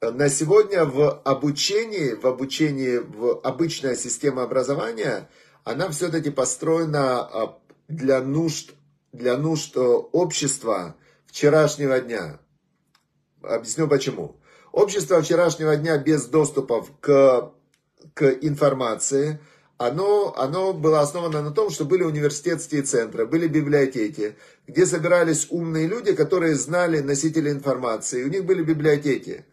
э, 0.00 0.10
на 0.10 0.28
сегодня 0.28 0.84
в 0.84 1.20
обучении, 1.22 2.14
в 2.14 2.26
обучении, 2.26 2.98
в 2.98 3.40
обычная 3.42 3.94
система 3.94 4.42
образования, 4.44 5.28
она 5.64 5.90
все-таки 5.90 6.30
построена 6.30 7.20
а, 7.20 7.58
для 7.88 8.22
нужд, 8.22 8.72
для 9.12 9.36
нужд 9.36 9.76
э, 9.76 9.80
общества 9.80 10.96
вчерашнего 11.26 12.00
дня. 12.00 12.40
Объясню 13.42 13.86
почему. 13.86 14.40
Общество 14.72 15.20
вчерашнего 15.20 15.76
дня 15.76 15.98
без 15.98 16.26
доступа 16.26 16.86
к, 17.00 17.52
к 18.14 18.24
информации– 18.40 19.40
оно, 19.78 20.34
оно 20.36 20.72
было 20.72 21.00
основано 21.00 21.42
на 21.42 21.50
том, 21.50 21.70
что 21.70 21.84
были 21.84 22.02
университетские 22.02 22.82
центры, 22.82 23.26
были 23.26 23.46
библиотеки, 23.46 24.36
где 24.66 24.86
собирались 24.86 25.48
умные 25.50 25.86
люди, 25.86 26.14
которые 26.14 26.54
знали 26.54 27.00
носители 27.00 27.50
информации, 27.50 28.24
у 28.24 28.28
них 28.28 28.44
были 28.44 28.62
библиотеки. 28.62 29.44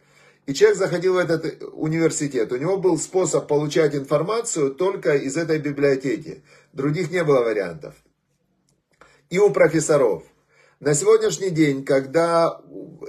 И 0.45 0.53
человек 0.53 0.77
заходил 0.77 1.13
в 1.13 1.17
этот 1.17 1.63
университет, 1.73 2.51
у 2.51 2.57
него 2.57 2.77
был 2.77 2.97
способ 2.97 3.47
получать 3.47 3.95
информацию 3.95 4.71
только 4.71 5.15
из 5.15 5.37
этой 5.37 5.59
библиотеки. 5.59 6.43
Других 6.73 7.11
не 7.11 7.23
было 7.23 7.41
вариантов. 7.41 7.93
И 9.29 9.39
у 9.39 9.49
профессоров. 9.49 10.23
На 10.85 10.95
сегодняшний 10.95 11.49
день, 11.49 11.85
когда, 11.85 12.59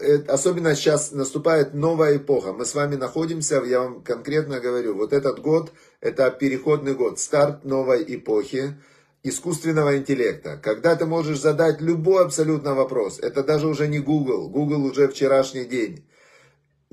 э, 0.01 0.19
особенно 0.29 0.77
сейчас 0.77 1.11
наступает 1.11 1.75
новая 1.75 2.19
эпоха, 2.19 2.53
мы 2.53 2.65
с 2.65 2.73
вами 2.73 2.95
находимся, 2.95 3.65
я 3.65 3.81
вам 3.81 4.05
конкретно 4.05 4.61
говорю, 4.61 4.95
вот 4.95 5.13
этот 5.13 5.41
год, 5.41 5.73
это 6.01 6.31
переходный 6.31 6.95
год, 6.95 7.19
старт 7.19 7.65
новой 7.65 8.05
эпохи 8.07 8.77
искусственного 9.25 9.97
интеллекта, 9.97 10.57
когда 10.57 10.95
ты 10.95 11.05
можешь 11.07 11.41
задать 11.41 11.81
любой 11.81 12.25
абсолютно 12.25 12.77
вопрос, 12.77 13.19
это 13.19 13.43
даже 13.43 13.67
уже 13.67 13.89
не 13.89 13.99
Google, 13.99 14.49
Google 14.51 14.85
уже 14.85 15.09
вчерашний 15.09 15.65
день, 15.65 16.07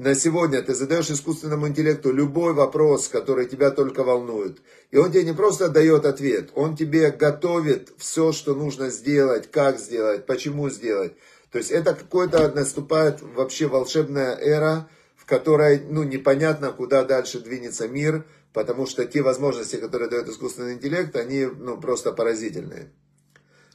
на 0.02 0.16
сегодня 0.16 0.64
ты 0.64 0.74
задаешь 0.74 1.12
искусственному 1.12 1.68
интеллекту 1.68 2.12
любой 2.12 2.54
вопрос, 2.54 3.08
который 3.08 3.46
тебя 3.46 3.70
только 3.70 4.04
волнует. 4.04 4.58
И 4.90 4.98
он 4.98 5.12
тебе 5.12 5.26
не 5.26 5.34
просто 5.34 5.70
дает 5.70 6.06
ответ, 6.06 6.50
он 6.56 6.76
тебе 6.76 7.12
готовит 7.12 7.94
все, 7.98 8.32
что 8.32 8.56
нужно 8.56 8.90
сделать, 8.90 9.52
как 9.52 9.78
сделать, 9.78 10.26
почему 10.26 10.72
сделать. 10.72 11.14
То 11.52 11.60
есть 11.60 11.70
это 11.70 11.94
какой-то 11.94 12.52
наступает 12.52 13.22
вообще 13.22 13.68
волшебная 13.68 14.36
эра, 14.36 14.90
в 15.16 15.28
которой 15.28 15.80
ну, 15.88 16.02
непонятно, 16.02 16.72
куда 16.72 17.04
дальше 17.04 17.40
двинется 17.40 17.88
мир, 17.88 18.26
потому 18.54 18.88
что 18.88 19.06
те 19.06 19.22
возможности, 19.22 19.76
которые 19.76 20.10
дает 20.10 20.28
искусственный 20.28 20.74
интеллект, 20.74 21.16
они 21.16 21.46
ну, 21.46 21.80
просто 21.80 22.12
поразительные. 22.12 22.92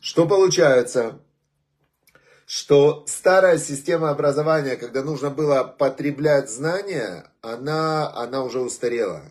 Что 0.01 0.27
получается? 0.27 1.21
Что 2.47 3.05
старая 3.09 3.59
система 3.59 4.11
образования, 4.11 4.77
когда 4.77 5.03
нужно 5.03 5.31
было 5.31 5.65
потреблять 5.65 6.49
знания, 6.49 7.27
она, 7.43 8.11
она 8.15 8.45
уже 8.45 8.61
устарела. 8.61 9.23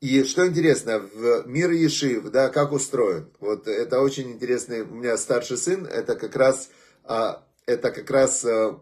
И 0.00 0.24
что 0.24 0.48
интересно, 0.48 0.98
в 0.98 1.46
мир 1.46 1.70
Ешив, 1.70 2.24
да, 2.30 2.48
как 2.48 2.72
устроен? 2.72 3.30
Вот 3.38 3.68
это 3.68 4.00
очень 4.00 4.32
интересный, 4.32 4.82
у 4.82 4.94
меня 4.96 5.16
старший 5.16 5.56
сын, 5.56 5.86
это 5.86 6.16
как 6.16 6.34
раз, 6.34 6.70
а, 7.04 7.44
это 7.66 7.92
как 7.92 8.10
раз 8.10 8.44
а, 8.44 8.80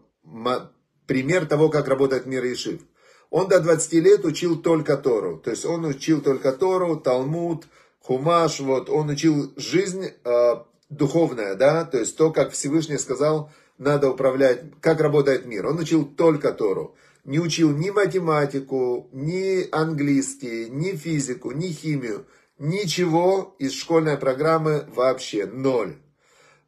пример 1.05 1.45
того, 1.45 1.69
как 1.69 1.87
работает 1.87 2.25
мир 2.25 2.43
Ешив. 2.43 2.81
Он 3.29 3.47
до 3.47 3.59
20 3.59 3.93
лет 3.93 4.25
учил 4.25 4.59
только 4.59 4.97
Тору. 4.97 5.37
То 5.37 5.51
есть 5.51 5.63
он 5.65 5.85
учил 5.85 6.21
только 6.21 6.51
Тору, 6.51 6.99
Талмуд, 6.99 7.67
Хумаш, 7.99 8.59
вот 8.59 8.89
он 8.89 9.09
учил 9.09 9.53
жизнь 9.55 10.09
а, 10.23 10.65
духовное, 10.91 11.55
да, 11.55 11.85
то 11.85 11.97
есть 11.97 12.15
то, 12.17 12.31
как 12.31 12.51
Всевышний 12.51 12.97
сказал, 12.97 13.49
надо 13.77 14.11
управлять, 14.11 14.61
как 14.79 15.01
работает 15.01 15.47
мир. 15.47 15.65
Он 15.65 15.79
учил 15.79 16.05
только 16.05 16.51
Тору. 16.51 16.95
Не 17.23 17.39
учил 17.39 17.71
ни 17.71 17.89
математику, 17.89 19.09
ни 19.11 19.67
английский, 19.71 20.69
ни 20.69 20.91
физику, 20.91 21.51
ни 21.51 21.67
химию. 21.67 22.25
Ничего 22.59 23.55
из 23.57 23.73
школьной 23.73 24.17
программы 24.17 24.85
вообще, 24.93 25.45
ноль. 25.45 25.95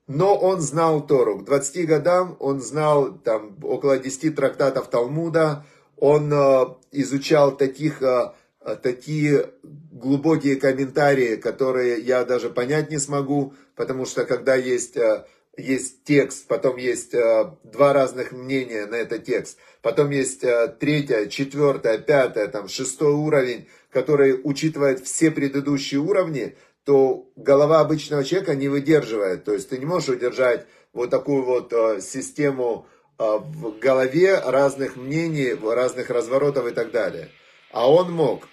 Но 0.07 0.35
он 0.35 0.59
знал 0.61 1.05
Тору. 1.05 1.39
К 1.39 1.45
20 1.45 1.87
годам 1.87 2.35
он 2.39 2.61
знал 2.61 3.13
там 3.13 3.57
около 3.61 3.97
10 3.99 4.35
трактатов 4.35 4.89
Талмуда. 4.89 5.65
Он 5.97 6.33
э, 6.33 6.65
изучал 6.91 7.55
таких, 7.55 8.01
э, 8.01 8.33
такие 8.81 9.51
глубокие 9.63 10.55
комментарии, 10.55 11.35
которые 11.35 11.99
я 12.01 12.25
даже 12.25 12.49
понять 12.49 12.89
не 12.89 12.97
смогу, 12.97 13.53
потому 13.75 14.05
что 14.05 14.25
когда 14.25 14.55
есть, 14.55 14.97
э, 14.97 15.25
есть 15.57 16.03
текст, 16.03 16.47
потом 16.47 16.77
есть 16.77 17.13
э, 17.13 17.51
два 17.63 17.93
разных 17.93 18.31
мнения 18.31 18.85
на 18.85 18.95
этот 18.95 19.25
текст, 19.25 19.57
потом 19.81 20.09
есть 20.09 20.43
э, 20.43 20.75
третье, 20.79 21.27
четвертое, 21.27 21.97
пятое, 21.97 22.47
там, 22.47 22.67
шестой 22.67 23.13
уровень, 23.13 23.67
который 23.91 24.39
учитывает 24.43 25.05
все 25.05 25.31
предыдущие 25.31 25.99
уровни, 25.99 26.55
то 26.83 27.29
голова 27.35 27.79
обычного 27.79 28.23
человека 28.23 28.55
не 28.55 28.67
выдерживает. 28.67 29.43
То 29.45 29.53
есть 29.53 29.69
ты 29.69 29.77
не 29.77 29.85
можешь 29.85 30.09
удержать 30.09 30.65
вот 30.91 31.09
такую 31.09 31.43
вот 31.43 31.73
систему 32.03 32.87
в 33.17 33.79
голове 33.79 34.37
разных 34.39 34.97
мнений, 34.97 35.53
разных 35.53 36.09
разворотов 36.09 36.67
и 36.67 36.71
так 36.71 36.91
далее. 36.91 37.29
А 37.71 37.89
он 37.89 38.11
мог. 38.11 38.47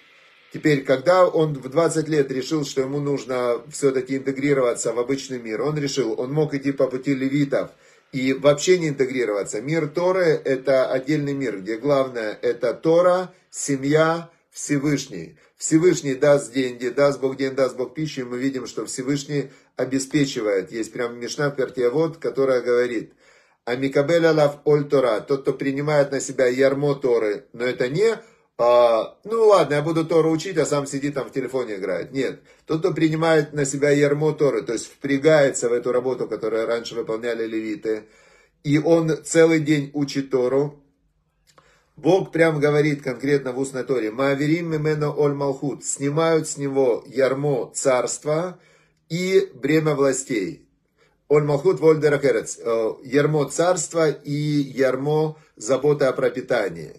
Теперь, 0.53 0.83
когда 0.83 1.25
он 1.25 1.53
в 1.53 1.69
20 1.69 2.09
лет 2.09 2.29
решил, 2.29 2.65
что 2.65 2.81
ему 2.81 2.99
нужно 2.99 3.61
все-таки 3.71 4.17
интегрироваться 4.17 4.91
в 4.91 4.99
обычный 4.99 5.39
мир, 5.39 5.61
он 5.61 5.77
решил, 5.77 6.19
он 6.19 6.33
мог 6.33 6.53
идти 6.53 6.73
по 6.73 6.87
пути 6.87 7.15
левитов 7.15 7.71
и 8.11 8.33
вообще 8.33 8.77
не 8.77 8.89
интегрироваться. 8.89 9.61
Мир 9.61 9.87
Торы– 9.87 10.25
это 10.45 10.91
отдельный 10.91 11.33
мир, 11.33 11.59
где 11.59 11.77
главное– 11.77 12.37
это 12.41 12.73
Тора, 12.73 13.33
семья, 13.49 14.29
Всевышний. 14.51 15.37
Всевышний 15.55 16.15
даст 16.15 16.51
деньги, 16.51 16.89
даст 16.89 17.21
Бог 17.21 17.37
день, 17.37 17.53
даст 17.53 17.77
Бог 17.77 17.93
пищу, 17.93 18.21
и 18.21 18.25
мы 18.25 18.37
видим, 18.37 18.67
что 18.67 18.85
Всевышний 18.85 19.51
обеспечивает. 19.77 20.71
Есть 20.71 20.91
прям 20.91 21.17
Мишна 21.17 21.49
Пертиавод, 21.49 22.17
которая 22.17 22.61
говорит, 22.61 23.13
Амикабель 23.63 24.25
Алав 24.25 24.59
Оль 24.65 24.83
Тора, 24.89 25.21
тот, 25.21 25.43
кто 25.43 25.53
принимает 25.53 26.11
на 26.11 26.19
себя 26.19 26.47
ярмо 26.47 26.95
Торы, 26.95 27.45
но 27.53 27.63
это 27.63 27.87
не 27.87 28.17
а, 28.61 29.17
ну 29.23 29.47
ладно, 29.47 29.75
я 29.75 29.81
буду 29.81 30.05
Тору 30.05 30.31
учить, 30.31 30.57
а 30.57 30.65
сам 30.65 30.85
сидит 30.85 31.15
там 31.15 31.27
в 31.27 31.31
телефоне 31.31 31.77
играет. 31.77 32.11
Нет. 32.11 32.41
Тот, 32.65 32.79
кто 32.79 32.93
принимает 32.93 33.53
на 33.53 33.65
себя 33.65 33.89
ярмо 33.89 34.33
Торы, 34.33 34.61
то 34.61 34.73
есть 34.73 34.85
впрягается 34.85 35.67
в 35.67 35.73
эту 35.73 35.91
работу, 35.91 36.27
которую 36.27 36.67
раньше 36.67 36.95
выполняли 36.95 37.47
левиты, 37.47 38.03
и 38.63 38.77
он 38.77 39.23
целый 39.23 39.61
день 39.61 39.89
учит 39.93 40.29
Тору, 40.29 40.81
Бог 41.97 42.31
прям 42.31 42.59
говорит 42.59 43.03
конкретно 43.03 43.51
в 43.51 43.59
устной 43.59 43.83
Торе, 43.83 44.11
«Мааверим 44.11 44.71
мимено 44.71 45.11
оль 45.11 45.33
малхут» 45.33 45.85
снимают 45.85 46.47
с 46.47 46.57
него 46.57 47.03
ярмо 47.05 47.71
царства 47.75 48.59
и 49.09 49.51
бремя 49.53 49.93
властей. 49.93 50.67
Оль 51.27 51.43
малхут 51.43 51.79
воль 51.79 52.03
э, 52.03 52.93
ярмо 53.03 53.49
царства 53.49 54.09
и 54.09 54.31
ярмо 54.31 55.37
заботы 55.55 56.05
о 56.05 56.13
пропитании. 56.13 56.93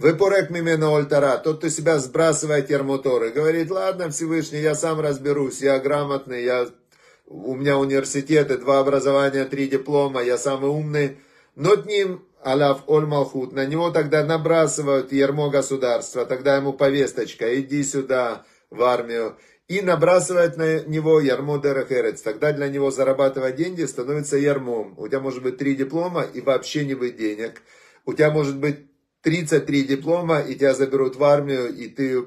Вы 0.00 0.14
порек 0.14 0.50
мимена 0.50 0.96
ольтара, 0.96 1.38
тот, 1.38 1.58
кто 1.58 1.68
себя 1.68 1.98
сбрасывает 1.98 2.70
ярмоторы, 2.70 3.30
говорит, 3.30 3.68
ладно, 3.68 4.10
Всевышний, 4.10 4.60
я 4.60 4.76
сам 4.76 5.00
разберусь, 5.00 5.60
я 5.60 5.80
грамотный, 5.80 6.44
я, 6.44 6.68
у 7.26 7.56
меня 7.56 7.76
университеты, 7.78 8.58
два 8.58 8.78
образования, 8.78 9.44
три 9.44 9.66
диплома, 9.66 10.22
я 10.22 10.38
самый 10.38 10.70
умный. 10.70 11.16
Но 11.56 11.74
ним, 11.74 12.24
аляв 12.44 12.84
оль 12.86 13.06
малхут, 13.06 13.52
на 13.52 13.66
него 13.66 13.90
тогда 13.90 14.22
набрасывают 14.22 15.10
ярмо 15.10 15.50
государства, 15.50 16.24
тогда 16.24 16.54
ему 16.54 16.72
повесточка, 16.74 17.60
иди 17.60 17.82
сюда 17.82 18.44
в 18.70 18.84
армию. 18.84 19.36
И 19.66 19.80
набрасывает 19.80 20.56
на 20.56 20.78
него 20.84 21.18
ярмо 21.18 21.58
дерахерец. 21.58 22.22
Тогда 22.22 22.52
для 22.52 22.68
него 22.68 22.92
зарабатывать 22.92 23.56
деньги 23.56 23.82
становится 23.82 24.36
ярмом. 24.36 24.94
У 24.96 25.08
тебя 25.08 25.18
может 25.18 25.42
быть 25.42 25.58
три 25.58 25.74
диплома 25.74 26.22
и 26.22 26.40
вообще 26.40 26.84
не 26.84 26.94
быть 26.94 27.16
денег. 27.16 27.60
У 28.06 28.14
тебя 28.14 28.30
может 28.30 28.56
быть 28.56 28.87
33 29.28 29.82
диплома, 29.82 30.40
и 30.40 30.54
тебя 30.54 30.72
заберут 30.72 31.16
в 31.16 31.22
армию, 31.22 31.68
и 31.68 31.88
ты, 31.88 32.24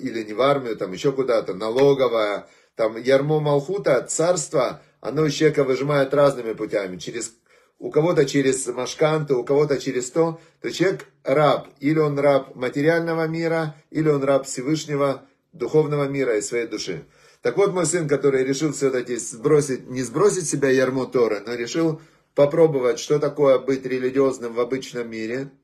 или 0.00 0.22
не 0.22 0.32
в 0.32 0.40
армию, 0.40 0.76
там 0.76 0.92
еще 0.92 1.10
куда-то, 1.10 1.54
налоговая, 1.54 2.46
там 2.76 2.96
ярмо 2.96 3.40
Малхута, 3.40 4.00
царство, 4.08 4.80
оно 5.00 5.26
из 5.26 5.34
человека 5.34 5.64
выжимает 5.64 6.14
разными 6.14 6.52
путями, 6.52 6.98
через 6.98 7.32
у 7.80 7.90
кого-то 7.90 8.24
через 8.26 8.64
машканты, 8.68 9.34
у 9.34 9.42
кого-то 9.42 9.76
через 9.78 10.08
то, 10.12 10.40
то 10.60 10.70
человек 10.70 11.06
раб. 11.24 11.66
Или 11.80 11.98
он 11.98 12.16
раб 12.16 12.54
материального 12.54 13.26
мира, 13.26 13.74
или 13.90 14.08
он 14.08 14.22
раб 14.22 14.46
Всевышнего, 14.46 15.22
духовного 15.52 16.04
мира 16.04 16.38
и 16.38 16.42
своей 16.42 16.68
души. 16.68 17.06
Так 17.42 17.56
вот, 17.56 17.72
мой 17.72 17.86
сын, 17.86 18.06
который 18.06 18.44
решил 18.44 18.72
все-таки 18.72 19.16
сбросить, 19.16 19.90
не 19.90 20.02
сбросить 20.02 20.48
себя 20.48 20.70
ярмо 20.70 21.06
Торы, 21.06 21.42
но 21.44 21.54
решил 21.54 22.00
попробовать, 22.36 23.00
что 23.00 23.18
такое 23.18 23.58
быть 23.58 23.84
религиозным 23.84 24.54
в 24.54 24.60
обычном 24.60 25.10
мире– 25.10 25.50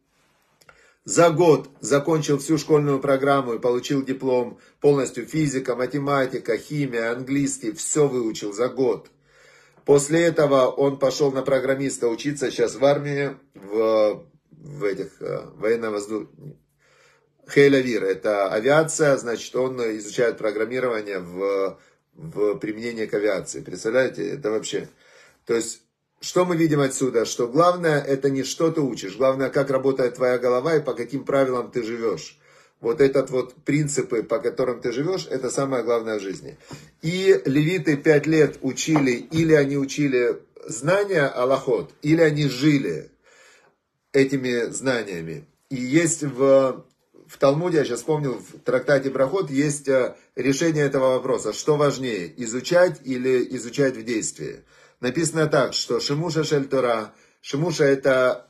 за 1.04 1.30
год 1.30 1.68
закончил 1.80 2.38
всю 2.38 2.58
школьную 2.58 3.00
программу 3.00 3.54
и 3.54 3.58
получил 3.58 4.04
диплом, 4.04 4.58
полностью 4.80 5.26
физика, 5.26 5.74
математика, 5.74 6.56
химия, 6.56 7.12
английский, 7.12 7.72
все 7.72 8.06
выучил 8.06 8.52
за 8.52 8.68
год. 8.68 9.10
После 9.84 10.22
этого 10.22 10.66
он 10.68 10.98
пошел 10.98 11.32
на 11.32 11.42
программиста 11.42 12.06
учиться 12.06 12.50
сейчас 12.50 12.76
в 12.76 12.84
армии, 12.84 13.36
в, 13.54 14.24
в 14.50 14.84
этих 14.84 15.20
э, 15.20 15.46
военно-воздушных... 15.56 16.30
Хейлавир, 17.48 18.04
это 18.04 18.52
авиация, 18.52 19.16
значит, 19.16 19.54
он 19.56 19.80
изучает 19.98 20.38
программирование 20.38 21.18
в, 21.18 21.80
в 22.14 22.54
применении 22.58 23.06
к 23.06 23.14
авиации. 23.14 23.60
Представляете, 23.60 24.30
это 24.30 24.50
вообще... 24.52 24.88
То 25.44 25.54
есть 25.54 25.82
что 26.22 26.44
мы 26.44 26.56
видим 26.56 26.80
отсюда? 26.80 27.24
Что 27.24 27.48
главное 27.48 28.00
это 28.00 28.30
не 28.30 28.44
что 28.44 28.70
ты 28.70 28.80
учишь, 28.80 29.16
главное 29.16 29.50
как 29.50 29.70
работает 29.70 30.14
твоя 30.14 30.38
голова 30.38 30.76
и 30.76 30.80
по 30.80 30.94
каким 30.94 31.24
правилам 31.24 31.70
ты 31.70 31.82
живешь. 31.82 32.38
Вот 32.80 33.00
этот 33.00 33.30
вот 33.30 33.54
принципы, 33.64 34.22
по 34.22 34.38
которым 34.38 34.80
ты 34.80 34.92
живешь, 34.92 35.26
это 35.28 35.50
самое 35.50 35.84
главное 35.84 36.18
в 36.18 36.22
жизни. 36.22 36.56
И 37.02 37.40
левиты 37.44 37.96
пять 37.96 38.26
лет 38.26 38.58
учили, 38.62 39.12
или 39.12 39.52
они 39.52 39.76
учили 39.76 40.38
знания 40.66 41.26
Аллахот, 41.26 41.92
или 42.02 42.20
они 42.20 42.48
жили 42.48 43.10
этими 44.12 44.70
знаниями. 44.70 45.46
И 45.70 45.76
есть 45.76 46.22
в, 46.22 46.84
в 47.26 47.38
Талмуде, 47.38 47.78
я 47.78 47.84
сейчас 47.84 48.00
вспомнил, 48.00 48.34
в 48.34 48.60
трактате 48.60 49.10
Брахот 49.10 49.50
есть 49.50 49.88
э, 49.88 50.14
решение 50.36 50.84
этого 50.84 51.14
вопроса. 51.14 51.52
Что 51.52 51.76
важнее, 51.76 52.32
изучать 52.44 53.00
или 53.04 53.56
изучать 53.56 53.96
в 53.96 54.04
действии? 54.04 54.60
Написано 55.02 55.46
так, 55.48 55.74
что 55.74 56.00
Шимуша 56.00 56.44
Шель 56.44 56.66
Тора, 56.66 57.12
Шимуша 57.42 57.84
это 57.84 58.46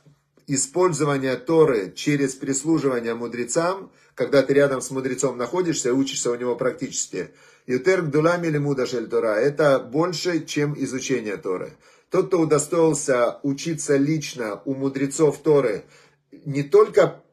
использование 0.47 1.35
Торы 1.35 1.91
через 1.95 2.35
прислуживание 2.35 3.15
мудрецам, 3.15 3.91
когда 4.15 4.43
ты 4.43 4.53
рядом 4.53 4.81
с 4.81 4.91
мудрецом 4.91 5.37
находишься 5.37 5.93
учишься 5.93 6.31
у 6.31 6.35
него 6.35 6.55
практически. 6.55 7.31
Ютер 7.65 8.03
Гдулами 8.03 8.47
Лимуда 8.47 8.85
Шель 8.85 9.07
Тора, 9.07 9.35
это 9.35 9.79
больше, 9.79 10.45
чем 10.45 10.75
изучение 10.77 11.37
Торы. 11.37 11.73
Тот, 12.09 12.27
кто 12.27 12.41
удостоился 12.41 13.39
учиться 13.41 13.97
лично 13.97 14.61
у 14.65 14.75
мудрецов 14.75 15.41
Торы, 15.41 15.85
не 16.45 16.61
только 16.61 17.23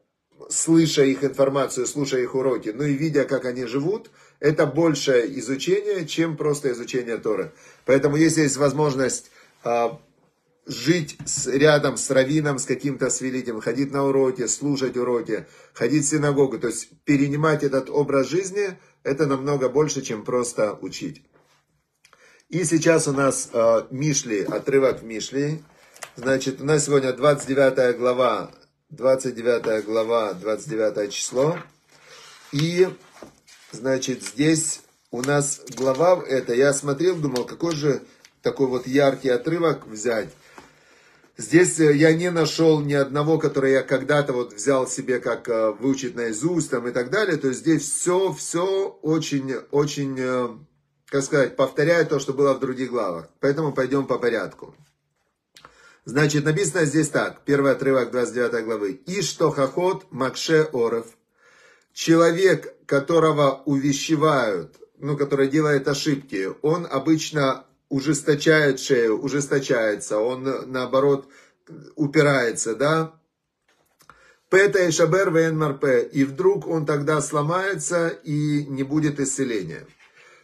слыша 0.49 1.03
их 1.03 1.23
информацию, 1.23 1.85
слушая 1.85 2.23
их 2.23 2.33
уроки, 2.33 2.69
но 2.69 2.85
и 2.85 2.93
видя, 2.93 3.25
как 3.25 3.45
они 3.45 3.65
живут, 3.65 4.09
это 4.41 4.65
большее 4.65 5.39
изучение, 5.39 6.05
чем 6.05 6.35
просто 6.35 6.71
изучение 6.71 7.17
Торы. 7.17 7.53
Поэтому 7.85 8.17
если 8.17 8.41
есть 8.41 8.57
возможность 8.57 9.31
а, 9.63 10.01
жить 10.65 11.17
с, 11.25 11.47
рядом 11.47 11.95
с 11.95 12.09
раввином, 12.09 12.57
с 12.57 12.65
каким-то 12.65 13.11
свелитем, 13.11 13.61
ходить 13.61 13.91
на 13.93 14.03
уроки, 14.03 14.47
слушать 14.47 14.97
уроки, 14.97 15.45
ходить 15.73 16.05
в 16.05 16.09
синагогу, 16.09 16.57
то 16.57 16.67
есть 16.67 16.89
перенимать 17.05 17.63
этот 17.63 17.89
образ 17.89 18.27
жизни, 18.27 18.77
это 19.03 19.27
намного 19.27 19.69
больше, 19.69 20.01
чем 20.01 20.25
просто 20.25 20.73
учить. 20.81 21.23
И 22.49 22.65
сейчас 22.65 23.07
у 23.07 23.13
нас 23.13 23.49
э, 23.53 23.83
Мишли, 23.91 24.41
отрывок 24.43 25.03
Мишли. 25.03 25.61
Значит, 26.15 26.61
у 26.61 26.65
нас 26.65 26.85
сегодня 26.85 27.13
29 27.13 27.97
глава, 27.97 28.51
29 28.89 29.85
глава, 29.85 30.33
29 30.33 31.13
число. 31.13 31.57
И 32.51 32.89
Значит, 33.71 34.21
здесь 34.23 34.81
у 35.11 35.21
нас 35.21 35.61
глава 35.77 36.21
это, 36.27 36.53
я 36.53 36.73
смотрел, 36.73 37.15
думал, 37.15 37.45
какой 37.45 37.73
же 37.73 38.01
такой 38.41 38.67
вот 38.67 38.85
яркий 38.85 39.29
отрывок 39.29 39.87
взять. 39.87 40.29
Здесь 41.37 41.79
э, 41.79 41.95
я 41.95 42.13
не 42.13 42.29
нашел 42.31 42.81
ни 42.81 42.93
одного, 42.93 43.37
который 43.37 43.71
я 43.71 43.81
когда-то 43.81 44.33
вот 44.33 44.53
взял 44.53 44.87
себе, 44.87 45.19
как 45.19 45.47
э, 45.47 45.71
выучить 45.71 46.15
наизусть 46.15 46.69
там 46.69 46.87
и 46.87 46.91
так 46.91 47.09
далее. 47.09 47.37
То 47.37 47.47
есть 47.47 47.61
здесь 47.61 47.89
все, 47.89 48.33
все 48.33 48.99
очень, 49.01 49.55
очень, 49.71 50.15
э, 50.19 50.49
как 51.05 51.23
сказать, 51.23 51.55
повторяет 51.55 52.09
то, 52.09 52.19
что 52.19 52.33
было 52.33 52.53
в 52.53 52.59
других 52.59 52.89
главах. 52.89 53.29
Поэтому 53.39 53.71
пойдем 53.71 54.05
по 54.05 54.19
порядку. 54.19 54.75
Значит, 56.03 56.43
написано 56.43 56.85
здесь 56.85 57.09
так, 57.09 57.41
первый 57.45 57.71
отрывок 57.71 58.11
29 58.11 58.65
главы. 58.65 59.01
«Ишто 59.05 59.49
хахот 59.49 60.11
макше 60.11 60.67
орев». 60.73 61.05
Человек, 61.93 62.73
которого 62.85 63.61
увещевают, 63.65 64.77
ну, 64.97 65.17
который 65.17 65.47
делает 65.47 65.87
ошибки, 65.87 66.49
он 66.61 66.87
обычно 66.89 67.65
ужесточает 67.89 68.79
шею, 68.79 69.21
ужесточается, 69.21 70.17
он, 70.19 70.71
наоборот, 70.71 71.27
упирается, 71.95 72.75
да? 72.75 73.13
Пета 74.49 74.83
и 74.83 74.91
шабер 74.91 75.31
вен 75.31 75.61
И 76.11 76.25
вдруг 76.25 76.67
он 76.67 76.85
тогда 76.85 77.21
сломается 77.21 78.09
и 78.09 78.65
не 78.65 78.83
будет 78.83 79.19
исцеления. 79.19 79.85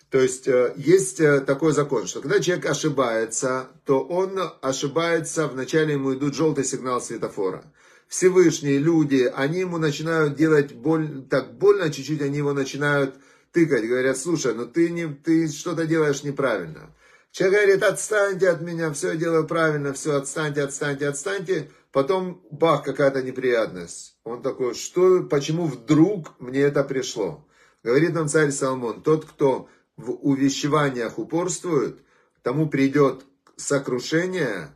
То 0.10 0.20
есть 0.20 0.48
э, 0.48 0.74
есть 0.78 1.20
э, 1.20 1.42
такой 1.42 1.74
закон, 1.74 2.08
что 2.08 2.22
когда 2.22 2.40
человек 2.40 2.66
ошибается, 2.68 3.68
то 3.84 4.00
он 4.02 4.40
ошибается, 4.62 5.48
вначале 5.48 5.94
ему 5.94 6.14
идут 6.14 6.34
желтый 6.34 6.64
сигнал 6.64 7.02
светофора. 7.02 7.66
Всевышние 8.08 8.78
люди, 8.78 9.32
они 9.36 9.60
ему 9.60 9.78
начинают 9.78 10.36
делать 10.36 10.74
боль, 10.74 11.24
так 11.30 11.58
больно 11.58 11.92
чуть-чуть, 11.92 12.22
они 12.22 12.38
его 12.38 12.54
начинают 12.54 13.16
тыкать, 13.52 13.88
говорят, 13.88 14.18
слушай, 14.18 14.54
ну 14.54 14.66
ты, 14.66 14.90
не, 14.90 15.08
ты 15.08 15.48
что-то 15.50 15.86
делаешь 15.86 16.24
неправильно. 16.24 16.94
Человек 17.32 17.62
говорит, 17.62 17.84
отстаньте 17.84 18.50
от 18.50 18.62
меня, 18.62 18.92
все 18.94 19.18
делаю 19.18 19.46
правильно, 19.46 19.94
все, 19.94 20.16
отстаньте, 20.16 20.64
отстаньте, 20.64 21.08
отстаньте. 21.08 21.70
Потом, 21.92 22.42
бах, 22.52 22.84
какая-то 22.84 23.22
неприятность. 23.22 24.18
Он 24.24 24.42
такой, 24.42 24.74
что, 24.74 25.24
почему 25.24 25.66
вдруг 25.66 26.34
мне 26.40 26.62
это 26.62 26.84
пришло? 26.84 27.46
Говорит 27.84 28.14
нам 28.14 28.28
царь 28.28 28.52
Соломон, 28.52 29.02
тот, 29.02 29.26
кто 29.26 29.70
в 29.98 30.12
увещеваниях 30.12 31.20
упорствует, 31.20 32.00
тому 32.42 32.70
придет 32.70 33.24
сокрушение, 33.56 34.70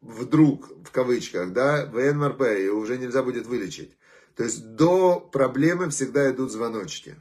вдруг, 0.00 0.70
в 0.84 0.90
кавычках, 0.90 1.52
да, 1.52 1.86
ВНМРП, 1.86 2.42
и 2.58 2.68
уже 2.68 2.98
нельзя 2.98 3.22
будет 3.22 3.46
вылечить. 3.46 3.96
То 4.36 4.44
есть 4.44 4.74
до 4.76 5.20
проблемы 5.20 5.90
всегда 5.90 6.30
идут 6.30 6.52
звоночки. 6.52 7.16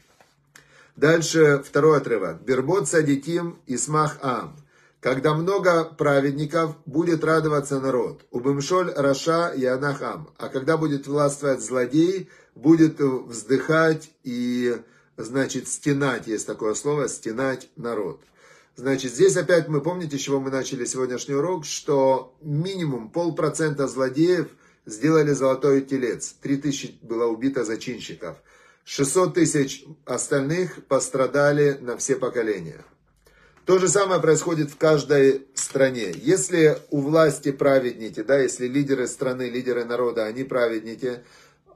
Дальше 0.96 1.64
второй 1.66 1.98
отрывок. 1.98 2.42
Бербот 2.44 2.88
садитим 2.88 3.60
исмах 3.66 4.18
ам. 4.22 4.56
Когда 5.00 5.36
много 5.36 5.84
праведников, 5.84 6.76
будет 6.86 7.24
радоваться 7.24 7.80
народ. 7.80 8.26
Убымшоль 8.32 8.92
Раша 8.96 9.50
и 9.50 9.64
Анахам. 9.64 10.30
А 10.38 10.50
когда 10.50 10.76
будет 10.76 11.08
властвовать 11.08 11.62
злодей, 11.62 12.30
будет 12.56 13.00
вздыхать 13.00 14.12
и, 14.24 14.76
значит, 15.16 15.68
стенать, 15.68 16.26
есть 16.26 16.48
такое 16.48 16.74
слово, 16.74 17.08
стенать 17.08 17.70
народ. 17.76 18.22
Значит, 18.78 19.12
здесь 19.12 19.36
опять 19.36 19.68
мы 19.68 19.82
помните, 19.82 20.20
с 20.20 20.22
чего 20.22 20.40
мы 20.40 20.52
начали 20.52 20.86
сегодняшний 20.86 21.34
урок, 21.34 21.66
что 21.66 22.38
минимум 22.44 23.10
полпроцента 23.10 23.88
злодеев 23.88 24.50
сделали 24.86 25.32
золотой 25.32 25.82
телец. 25.82 26.36
Три 26.44 26.58
тысячи 26.58 26.96
было 27.02 27.26
убито 27.26 27.66
зачинщиков. 27.66 28.38
600 28.86 29.34
тысяч 29.34 29.84
остальных 30.06 30.86
пострадали 30.86 31.80
на 31.82 31.98
все 31.98 32.18
поколения. 32.18 32.86
То 33.66 33.80
же 33.80 33.90
самое 33.90 34.22
происходит 34.22 34.70
в 34.70 34.78
каждой 34.78 35.48
стране. 35.56 36.14
Если 36.16 36.78
у 36.92 37.02
власти 37.02 37.52
праведники, 37.52 38.22
да, 38.22 38.38
если 38.38 38.68
лидеры 38.68 39.08
страны, 39.08 39.50
лидеры 39.50 39.86
народа, 39.86 40.26
они 40.26 40.44
праведники, 40.44 41.24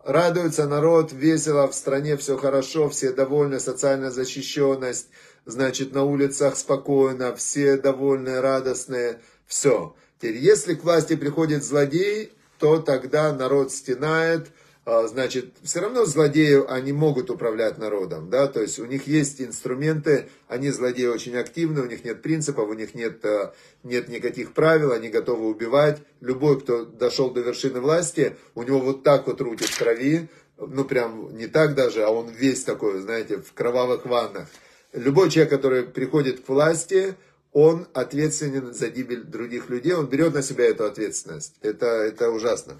радуется 0.04 0.68
народ, 0.68 1.12
весело, 1.12 1.68
в 1.68 1.76
стране 1.76 2.18
все 2.18 2.38
хорошо, 2.38 2.90
все 2.90 3.12
довольны, 3.12 3.60
социальная 3.60 4.12
защищенность, 4.12 5.08
значит, 5.46 5.94
на 5.94 6.04
улицах 6.04 6.58
спокойно, 6.58 7.36
все 7.36 7.78
довольны, 7.78 8.42
радостные, 8.42 9.20
все. 9.48 9.96
Теперь, 10.20 10.38
если 10.38 10.76
к 10.76 10.84
власти 10.84 11.16
приходит 11.16 11.64
злодей, 11.64 12.34
то 12.60 12.78
тогда 12.80 13.34
народ 13.34 13.72
стенает, 13.72 14.48
значит, 14.86 15.54
все 15.62 15.80
равно 15.80 16.06
злодеи, 16.06 16.66
они 16.68 16.92
могут 16.92 17.30
управлять 17.30 17.78
народом, 17.78 18.30
да, 18.30 18.48
то 18.48 18.62
есть 18.62 18.80
у 18.80 18.86
них 18.86 19.06
есть 19.06 19.40
инструменты, 19.40 20.30
они 20.48 20.72
злодеи 20.72 21.06
очень 21.06 21.36
активны, 21.36 21.82
у 21.82 21.86
них 21.86 22.04
нет 22.04 22.22
принципов, 22.22 22.68
у 22.68 22.74
них 22.74 22.96
нет, 22.96 23.24
а, 23.24 23.54
нет 23.84 24.10
никаких 24.10 24.54
правил, 24.54 24.92
они 24.92 25.10
готовы 25.10 25.48
убивать. 25.48 26.02
Любой, 26.20 26.60
кто 26.60 26.84
дошел 26.84 27.30
до 27.30 27.42
вершины 27.42 27.80
власти, 27.80 28.36
у 28.56 28.64
него 28.64 28.80
вот 28.80 29.04
так 29.04 29.28
вот 29.28 29.40
руки 29.40 29.66
в 29.66 29.78
крови, 29.78 30.30
ну 30.58 30.84
прям 30.84 31.36
не 31.38 31.48
так 31.48 31.76
даже, 31.76 32.04
а 32.04 32.10
он 32.10 32.30
весь 32.30 32.64
такой, 32.64 33.00
знаете, 33.02 33.38
в 33.38 33.54
кровавых 33.54 34.06
ваннах. 34.06 34.48
Любой 34.94 35.30
человек, 35.30 35.52
который 35.52 35.84
приходит 35.84 36.42
к 36.44 36.50
власти, 36.50 37.16
он 37.54 37.88
ответственен 37.94 38.74
за 38.74 38.90
гибель 38.90 39.24
других 39.24 39.70
людей, 39.70 39.94
он 39.94 40.08
берет 40.08 40.34
на 40.34 40.42
себя 40.42 40.66
эту 40.66 40.86
ответственность. 40.86 41.56
Это, 41.62 41.86
это 41.86 42.30
ужасно. 42.32 42.78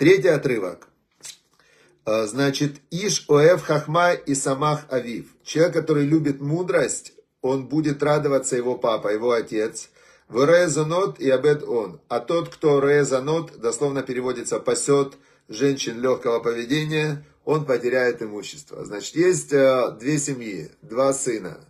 Третий 0.00 0.28
отрывок. 0.28 0.88
А, 2.06 2.26
значит, 2.26 2.76
Иш 2.90 3.26
Оэв 3.28 3.62
Хахма 3.62 4.14
и 4.14 4.34
Самах 4.34 4.86
Авив. 4.88 5.26
Человек, 5.44 5.74
который 5.74 6.06
любит 6.06 6.40
мудрость, 6.40 7.12
он 7.42 7.68
будет 7.68 8.02
радоваться 8.02 8.56
его 8.56 8.78
папа, 8.78 9.08
его 9.08 9.32
отец. 9.32 9.90
В 10.26 10.42
Резонот 10.42 11.20
и 11.20 11.28
Абед 11.28 11.62
он. 11.64 12.00
А 12.08 12.20
тот, 12.20 12.48
кто 12.48 12.80
Резонот, 12.80 13.60
дословно 13.60 14.02
переводится, 14.02 14.58
пасет 14.58 15.18
женщин 15.50 16.00
легкого 16.00 16.40
поведения, 16.40 17.22
он 17.44 17.66
потеряет 17.66 18.22
имущество. 18.22 18.86
Значит, 18.86 19.16
есть 19.16 19.52
а, 19.52 19.90
две 19.90 20.16
семьи, 20.16 20.70
два 20.80 21.12
сына. 21.12 21.60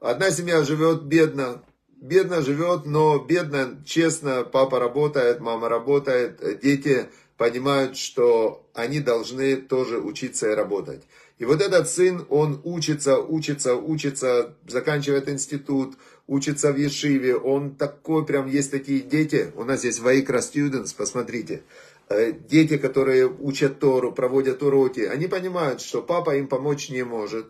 Одна 0.00 0.30
семья 0.30 0.64
живет 0.64 1.02
бедно, 1.02 1.62
бедно 2.00 2.40
живет, 2.40 2.86
но 2.86 3.18
бедно, 3.18 3.82
честно, 3.84 4.42
папа 4.42 4.78
работает, 4.78 5.40
мама 5.40 5.68
работает, 5.68 6.60
дети 6.62 7.10
понимают, 7.36 7.96
что 7.96 8.66
они 8.74 9.00
должны 9.00 9.56
тоже 9.56 9.98
учиться 9.98 10.50
и 10.50 10.54
работать. 10.54 11.02
И 11.38 11.44
вот 11.44 11.60
этот 11.60 11.88
сын, 11.88 12.24
он 12.28 12.60
учится, 12.64 13.18
учится, 13.18 13.74
учится, 13.74 14.54
заканчивает 14.68 15.28
институт, 15.28 15.96
учится 16.28 16.72
в 16.72 16.76
Ешиве, 16.76 17.36
он 17.36 17.74
такой, 17.74 18.24
прям 18.24 18.46
есть 18.46 18.70
такие 18.70 19.00
дети, 19.00 19.52
у 19.56 19.64
нас 19.64 19.84
есть 19.84 20.00
Вайкра 20.00 20.38
Students, 20.38 20.94
посмотрите, 20.96 21.64
э, 22.08 22.32
дети, 22.32 22.78
которые 22.78 23.26
учат 23.26 23.80
Тору, 23.80 24.12
проводят 24.12 24.62
уроки, 24.62 25.00
они 25.00 25.26
понимают, 25.26 25.80
что 25.80 26.02
папа 26.02 26.36
им 26.36 26.46
помочь 26.46 26.88
не 26.88 27.02
может, 27.02 27.46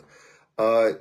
а, 0.56 0.98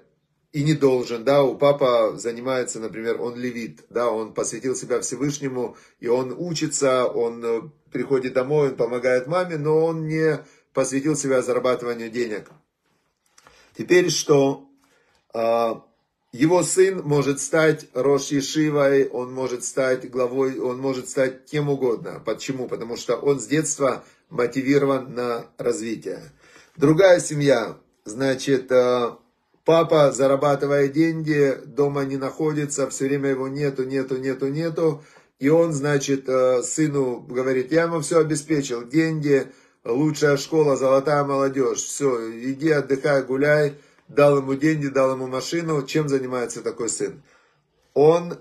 и 0.54 0.64
не 0.64 0.76
должен, 0.76 1.24
да, 1.24 1.44
у 1.44 1.56
папа 1.56 2.14
занимается, 2.16 2.80
например, 2.80 3.20
он 3.20 3.36
левит, 3.36 3.84
да, 3.90 4.12
он 4.12 4.36
посвятил 4.36 4.76
себя 4.76 5.02
Всевышнему, 5.02 5.76
и 6.00 6.08
он 6.08 6.32
учится, 6.32 7.06
он 7.06 7.44
э, 7.44 7.62
приходит 7.92 8.34
домой, 8.34 8.70
он 8.70 8.76
помогает 8.76 9.26
маме, 9.26 9.58
но 9.58 9.84
он 9.84 10.08
не 10.08 10.46
посвятил 10.72 11.16
себя 11.16 11.42
зарабатыванию 11.42 12.12
денег. 12.12 12.52
Теперь 13.76 14.12
что? 14.12 14.70
А, 15.34 15.84
его 16.32 16.62
сын 16.62 17.02
может 17.04 17.40
стать 17.40 17.88
Рош 17.96 18.28
Ешивой, 18.28 19.08
он 19.08 19.34
может 19.34 19.64
стать 19.64 20.08
главой, 20.12 20.60
он 20.60 20.80
может 20.80 21.10
стать 21.10 21.46
кем 21.46 21.68
угодно. 21.68 22.22
Почему? 22.24 22.68
Потому 22.68 22.96
что 22.96 23.16
он 23.16 23.40
с 23.40 23.48
детства 23.48 24.04
мотивирован 24.30 25.16
на 25.16 25.48
развитие. 25.58 26.32
Другая 26.78 27.20
семья, 27.20 27.80
значит, 28.06 28.72
а, 28.72 29.18
Папа 29.66 30.12
зарабатывает 30.12 30.92
деньги, 30.92 31.58
дома 31.66 32.04
не 32.04 32.18
находится, 32.18 32.90
все 32.90 33.06
время 33.08 33.30
его 33.30 33.48
нету, 33.48 33.86
нету, 33.86 34.18
нету, 34.18 34.48
нету. 34.48 35.04
И 35.40 35.50
он, 35.50 35.72
значит, 35.72 36.28
э, 36.28 36.62
сыну 36.64 37.20
говорит, 37.20 37.72
я 37.72 37.84
ему 37.84 38.02
все 38.02 38.20
обеспечил, 38.20 38.86
деньги, 38.86 39.48
лучшая 39.86 40.38
школа, 40.38 40.76
золотая 40.76 41.24
молодежь, 41.24 41.80
все, 41.80 42.30
иди 42.32 42.72
отдыхай, 42.72 43.24
гуляй. 43.24 43.76
Дал 44.10 44.38
ему 44.38 44.54
деньги, 44.54 44.88
дал 44.88 45.14
ему 45.14 45.28
машину. 45.28 45.82
Чем 45.84 46.10
занимается 46.10 46.62
такой 46.62 46.90
сын? 46.90 47.24
Он 47.94 48.38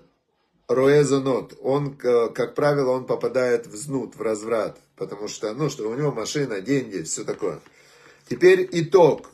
роэзонот, 0.69 1.57
он, 1.63 1.97
как 1.97 2.55
правило, 2.55 2.91
он 2.91 3.07
попадает 3.07 3.67
в 3.67 3.77
знут, 3.77 4.17
в 4.17 4.23
разврат, 4.23 4.79
потому 4.97 5.29
что, 5.29 5.53
ну, 5.55 5.69
что 5.69 5.89
у 5.89 5.95
него 5.95 6.13
машина, 6.13 6.61
деньги, 6.61 7.03
все 7.03 7.25
такое. 7.25 7.61
Теперь 8.29 8.69
итог. 8.73 9.32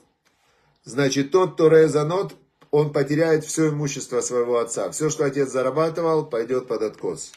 Значит, 0.88 1.32
тот, 1.32 1.52
кто 1.52 1.68
резанот, 1.68 2.34
он 2.70 2.94
потеряет 2.94 3.44
все 3.44 3.68
имущество 3.68 4.22
своего 4.22 4.58
отца. 4.58 4.90
Все, 4.90 5.10
что 5.10 5.26
отец 5.26 5.50
зарабатывал, 5.50 6.24
пойдет 6.24 6.66
под 6.66 6.80
откос. 6.80 7.32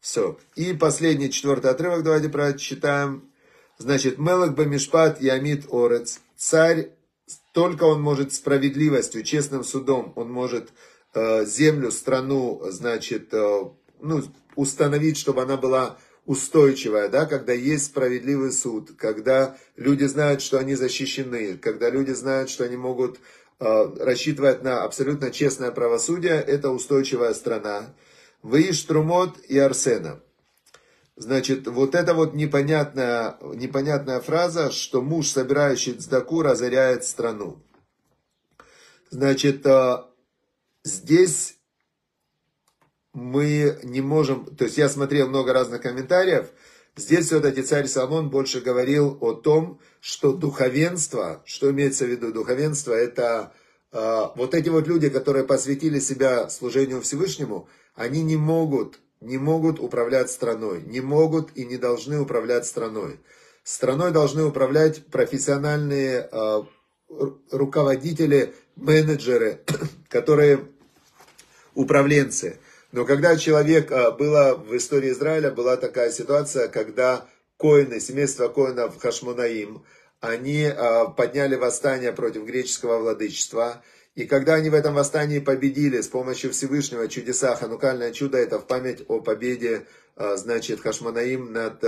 Все. 0.00 0.36
И 0.56 0.72
последний, 0.72 1.30
четвертый 1.30 1.70
отрывок, 1.70 2.02
давайте 2.02 2.28
прочитаем. 2.28 3.30
Значит, 3.78 4.18
Мелах 4.18 4.56
Бамишпат 4.56 5.20
Ямид 5.20 5.66
Орец. 5.70 6.18
Царь, 6.36 6.90
только 7.52 7.84
он 7.84 8.02
может 8.02 8.32
справедливостью, 8.32 9.22
честным 9.22 9.62
судом, 9.62 10.12
он 10.16 10.32
может 10.32 10.70
э, 11.14 11.46
землю, 11.46 11.92
страну, 11.92 12.60
значит, 12.64 13.32
э, 13.32 13.60
ну, 14.00 14.24
установить, 14.56 15.18
чтобы 15.18 15.42
она 15.42 15.56
была 15.56 15.98
устойчивая, 16.26 17.08
да, 17.08 17.24
когда 17.24 17.52
есть 17.52 17.86
справедливый 17.86 18.52
суд, 18.52 18.90
когда 18.98 19.56
люди 19.76 20.04
знают, 20.04 20.42
что 20.42 20.58
они 20.58 20.74
защищены, 20.74 21.56
когда 21.56 21.88
люди 21.88 22.10
знают, 22.12 22.50
что 22.50 22.64
они 22.64 22.76
могут 22.76 23.18
э, 23.60 23.94
рассчитывать 24.00 24.62
на 24.62 24.82
абсолютно 24.82 25.30
честное 25.30 25.70
правосудие, 25.70 26.34
это 26.34 26.70
устойчивая 26.70 27.32
страна. 27.32 27.94
Выиш 28.42 28.82
Трумот 28.82 29.38
и 29.48 29.58
Арсена. 29.58 30.20
Значит, 31.14 31.66
вот 31.66 31.94
эта 31.94 32.12
вот 32.12 32.34
непонятная, 32.34 33.38
непонятная 33.54 34.20
фраза, 34.20 34.70
что 34.70 35.00
муж, 35.00 35.28
собирающий 35.28 35.94
цдаку, 35.94 36.42
разоряет 36.42 37.04
страну. 37.04 37.62
Значит, 39.10 39.64
э, 39.64 40.02
здесь 40.84 41.55
мы 43.16 43.78
не 43.82 44.02
можем, 44.02 44.44
то 44.44 44.64
есть 44.64 44.76
я 44.76 44.90
смотрел 44.90 45.26
много 45.26 45.54
разных 45.54 45.80
комментариев, 45.80 46.48
здесь 46.96 47.26
все-таки 47.26 47.62
царь 47.62 47.86
Соломон 47.86 48.28
больше 48.28 48.60
говорил 48.60 49.16
о 49.22 49.32
том, 49.32 49.80
что 50.00 50.34
духовенство, 50.34 51.42
что 51.46 51.70
имеется 51.70 52.04
в 52.04 52.08
виду 52.08 52.30
духовенство, 52.30 52.92
это 52.92 53.54
э, 53.90 54.22
вот 54.36 54.54
эти 54.54 54.68
вот 54.68 54.86
люди, 54.86 55.08
которые 55.08 55.46
посвятили 55.46 55.98
себя 55.98 56.50
служению 56.50 57.00
Всевышнему, 57.00 57.70
они 57.94 58.22
не 58.22 58.36
могут, 58.36 59.00
не 59.22 59.38
могут 59.38 59.80
управлять 59.80 60.30
страной, 60.30 60.82
не 60.82 61.00
могут 61.00 61.56
и 61.56 61.64
не 61.64 61.78
должны 61.78 62.20
управлять 62.20 62.66
страной. 62.66 63.18
Страной 63.64 64.10
должны 64.10 64.44
управлять 64.44 65.06
профессиональные 65.06 66.28
э, 66.30 66.62
руководители, 67.50 68.52
менеджеры, 68.76 69.62
которые 70.10 70.68
управленцы. 71.74 72.58
Но 72.96 73.04
когда 73.04 73.36
человек, 73.36 73.92
а, 73.92 74.10
была 74.10 74.54
в 74.54 74.74
истории 74.74 75.10
Израиля, 75.10 75.50
была 75.50 75.76
такая 75.76 76.10
ситуация, 76.10 76.66
когда 76.68 77.28
коины, 77.58 78.00
семейство 78.00 78.48
коинов 78.48 78.96
Хашмунаим, 78.96 79.84
они 80.20 80.64
а, 80.64 81.04
подняли 81.04 81.56
восстание 81.56 82.14
против 82.14 82.46
греческого 82.46 82.96
владычества. 82.96 83.82
И 84.14 84.24
когда 84.24 84.54
они 84.54 84.70
в 84.70 84.74
этом 84.74 84.94
восстании 84.94 85.40
победили 85.40 86.00
с 86.00 86.08
помощью 86.08 86.52
Всевышнего 86.52 87.06
чудеса, 87.06 87.54
ханукальное 87.54 88.12
чудо, 88.12 88.38
это 88.38 88.58
в 88.58 88.66
память 88.66 89.04
о 89.08 89.20
победе, 89.20 89.86
а, 90.16 90.38
значит, 90.38 90.80
Хашманаим 90.80 91.52
над, 91.52 91.84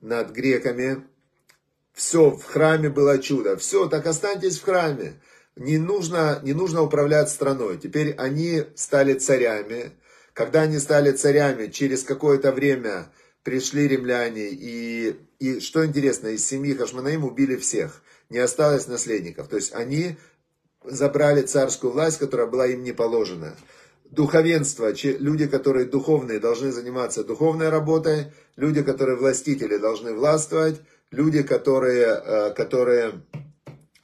над 0.00 0.30
греками. 0.30 1.04
Все, 1.94 2.30
в 2.30 2.44
храме 2.44 2.90
было 2.90 3.18
чудо. 3.18 3.56
Все, 3.56 3.88
так 3.88 4.06
останьтесь 4.06 4.60
в 4.60 4.64
храме. 4.64 5.20
не 5.56 5.78
нужно, 5.78 6.38
не 6.44 6.52
нужно 6.52 6.82
управлять 6.82 7.28
страной. 7.28 7.76
Теперь 7.76 8.12
они 8.12 8.62
стали 8.76 9.14
царями. 9.14 9.90
Когда 10.34 10.62
они 10.62 10.78
стали 10.80 11.12
царями, 11.12 11.68
через 11.68 12.02
какое-то 12.02 12.50
время 12.50 13.06
пришли 13.44 13.86
римляне, 13.86 14.48
и, 14.50 15.16
и 15.38 15.60
что 15.60 15.86
интересно, 15.86 16.28
из 16.28 16.44
семьи 16.46 16.74
Хашманаим 16.74 17.24
убили 17.24 17.56
всех, 17.56 18.02
не 18.30 18.38
осталось 18.38 18.88
наследников. 18.88 19.46
То 19.46 19.56
есть 19.56 19.72
они 19.74 20.16
забрали 20.84 21.42
царскую 21.42 21.92
власть, 21.92 22.18
которая 22.18 22.48
была 22.48 22.66
им 22.66 22.82
не 22.82 22.92
положена. 22.92 23.56
Духовенство, 24.04 24.92
люди, 25.02 25.46
которые 25.46 25.86
духовные, 25.86 26.40
должны 26.40 26.72
заниматься 26.72 27.22
духовной 27.22 27.68
работой, 27.68 28.32
люди, 28.56 28.82
которые 28.82 29.16
властители, 29.16 29.76
должны 29.76 30.14
властвовать, 30.14 30.80
люди, 31.12 31.42
которые, 31.42 32.06
э, 32.06 32.54
которые 32.54 33.22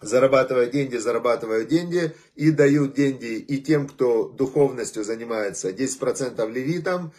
зарабатывают 0.01 0.71
деньги, 0.71 0.97
зарабатывают 0.97 1.69
деньги 1.69 2.13
и 2.35 2.51
дают 2.51 2.95
деньги 2.95 3.35
и 3.35 3.59
тем, 3.59 3.87
кто 3.87 4.29
духовностью 4.29 5.05
занимается, 5.05 5.71
10% 5.71 6.51
левитам, 6.51 7.13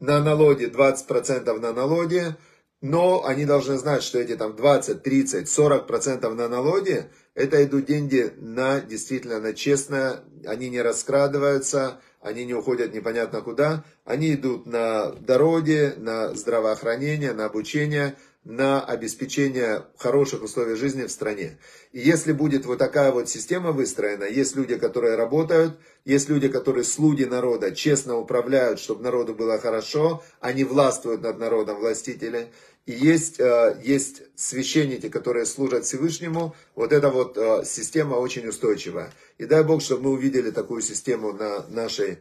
на 0.00 0.22
налоге 0.22 0.66
20% 0.66 1.58
на 1.58 1.72
налоге, 1.72 2.36
но 2.82 3.24
они 3.24 3.46
должны 3.46 3.78
знать, 3.78 4.02
что 4.02 4.18
эти 4.18 4.36
там 4.36 4.54
20, 4.54 5.02
30, 5.02 5.48
40% 5.48 6.34
на 6.34 6.48
налоге, 6.48 7.10
это 7.34 7.64
идут 7.64 7.86
деньги 7.86 8.32
на 8.36 8.80
действительно 8.80 9.40
на 9.40 9.54
честное, 9.54 10.20
они 10.44 10.68
не 10.68 10.82
раскрадываются, 10.82 12.00
они 12.20 12.44
не 12.44 12.54
уходят 12.54 12.92
непонятно 12.92 13.40
куда, 13.40 13.84
они 14.04 14.34
идут 14.34 14.66
на 14.66 15.12
дороги, 15.12 15.94
на 15.96 16.34
здравоохранение, 16.34 17.32
на 17.32 17.46
обучение, 17.46 18.16
на 18.46 18.80
обеспечение 18.80 19.86
хороших 19.98 20.44
условий 20.44 20.76
жизни 20.76 21.02
в 21.02 21.10
стране. 21.10 21.58
И 21.90 21.98
если 21.98 22.30
будет 22.30 22.64
вот 22.64 22.78
такая 22.78 23.10
вот 23.10 23.28
система 23.28 23.72
выстроена, 23.72 24.22
есть 24.22 24.54
люди, 24.54 24.76
которые 24.76 25.16
работают, 25.16 25.76
есть 26.04 26.28
люди, 26.28 26.46
которые 26.46 26.84
слуги 26.84 27.24
народа, 27.24 27.74
честно 27.74 28.16
управляют, 28.16 28.78
чтобы 28.78 29.02
народу 29.02 29.34
было 29.34 29.58
хорошо, 29.58 30.22
они 30.38 30.62
властвуют 30.62 31.22
над 31.22 31.40
народом, 31.40 31.78
властители, 31.78 32.52
и 32.86 32.92
есть, 32.92 33.40
э, 33.40 33.80
есть 33.82 34.22
священники, 34.36 35.08
которые 35.08 35.44
служат 35.44 35.84
Всевышнему, 35.84 36.54
вот 36.76 36.92
эта 36.92 37.10
вот 37.10 37.36
э, 37.36 37.64
система 37.64 38.14
очень 38.14 38.46
устойчивая. 38.46 39.12
И 39.38 39.46
дай 39.46 39.64
Бог, 39.64 39.82
чтобы 39.82 40.04
мы 40.04 40.10
увидели 40.12 40.52
такую 40.52 40.82
систему 40.82 41.32
на 41.32 41.66
нашей 41.66 42.18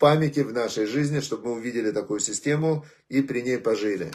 памяти, 0.00 0.40
в 0.40 0.52
нашей 0.52 0.86
жизни, 0.86 1.20
чтобы 1.20 1.50
мы 1.50 1.52
увидели 1.52 1.92
такую 1.92 2.18
систему 2.18 2.84
и 3.08 3.22
при 3.22 3.42
ней 3.42 3.58
пожили. 3.58 4.10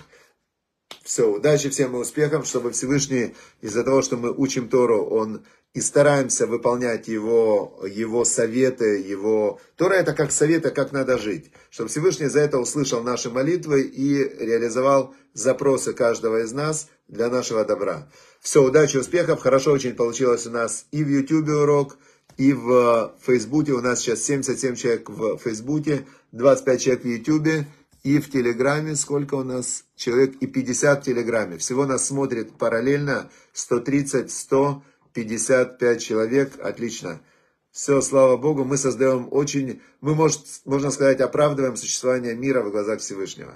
Все, 1.03 1.29
удачи 1.29 1.69
всем 1.69 1.95
и 1.95 1.99
успехам, 1.99 2.43
чтобы 2.43 2.71
Всевышний 2.71 3.35
из-за 3.61 3.83
того, 3.83 4.01
что 4.01 4.17
мы 4.17 4.31
учим 4.31 4.69
Тору, 4.69 5.05
Он 5.05 5.43
и 5.73 5.81
стараемся 5.81 6.47
выполнять 6.47 7.07
его, 7.07 7.79
его 7.87 8.25
советы, 8.25 8.99
его... 8.99 9.59
Тора 9.75 9.93
это 9.93 10.13
как 10.13 10.31
советы, 10.31 10.71
как 10.71 10.91
надо 10.91 11.17
жить. 11.17 11.51
Чтобы 11.69 11.89
Всевышний 11.89 12.27
за 12.27 12.39
это 12.39 12.57
услышал 12.57 13.03
наши 13.03 13.29
молитвы 13.29 13.83
и 13.83 14.17
реализовал 14.17 15.13
запросы 15.33 15.93
каждого 15.93 16.41
из 16.41 16.51
нас 16.53 16.89
для 17.07 17.29
нашего 17.29 17.65
добра. 17.65 18.09
Все, 18.41 18.63
удачи, 18.63 18.97
успехов. 18.97 19.41
Хорошо 19.41 19.71
очень 19.71 19.93
получилось 19.93 20.47
у 20.47 20.51
нас 20.51 20.85
и 20.91 21.03
в 21.03 21.07
YouTube 21.07 21.49
урок, 21.49 21.97
и 22.37 22.51
в 22.51 23.13
Фейсбуке. 23.21 23.73
У 23.73 23.81
нас 23.81 23.99
сейчас 23.99 24.23
77 24.23 24.75
человек 24.75 25.09
в 25.09 25.37
Фейсбуке, 25.37 26.05
25 26.31 26.81
человек 26.81 27.03
в 27.03 27.07
YouTube. 27.07 27.67
И 28.09 28.17
в 28.17 28.31
Телеграме 28.31 28.95
сколько 28.95 29.35
у 29.35 29.43
нас 29.43 29.83
человек? 29.95 30.33
И 30.39 30.47
50 30.47 31.01
в 31.01 31.05
Телеграме. 31.05 31.59
Всего 31.59 31.85
нас 31.85 32.07
смотрит 32.07 32.57
параллельно 32.57 33.29
130, 33.53 34.31
155 34.31 36.01
человек. 36.01 36.59
Отлично. 36.59 37.21
Все, 37.71 38.01
слава 38.01 38.35
Богу, 38.35 38.65
мы 38.65 38.77
создаем 38.77 39.27
очень, 39.29 39.83
мы, 40.01 40.15
может, 40.15 40.41
можно 40.65 40.89
сказать, 40.89 41.21
оправдываем 41.21 41.75
существование 41.75 42.33
мира 42.33 42.63
в 42.63 42.71
глазах 42.71 42.99
Всевышнего. 42.99 43.53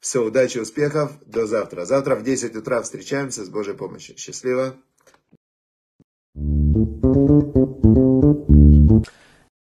Все, 0.00 0.24
удачи, 0.24 0.56
успехов, 0.56 1.12
до 1.26 1.46
завтра. 1.46 1.84
Завтра 1.84 2.16
в 2.16 2.22
10 2.22 2.56
утра 2.56 2.80
встречаемся 2.80 3.44
с 3.44 3.50
Божьей 3.50 3.74
помощью. 3.74 4.16
Счастливо. 4.16 4.76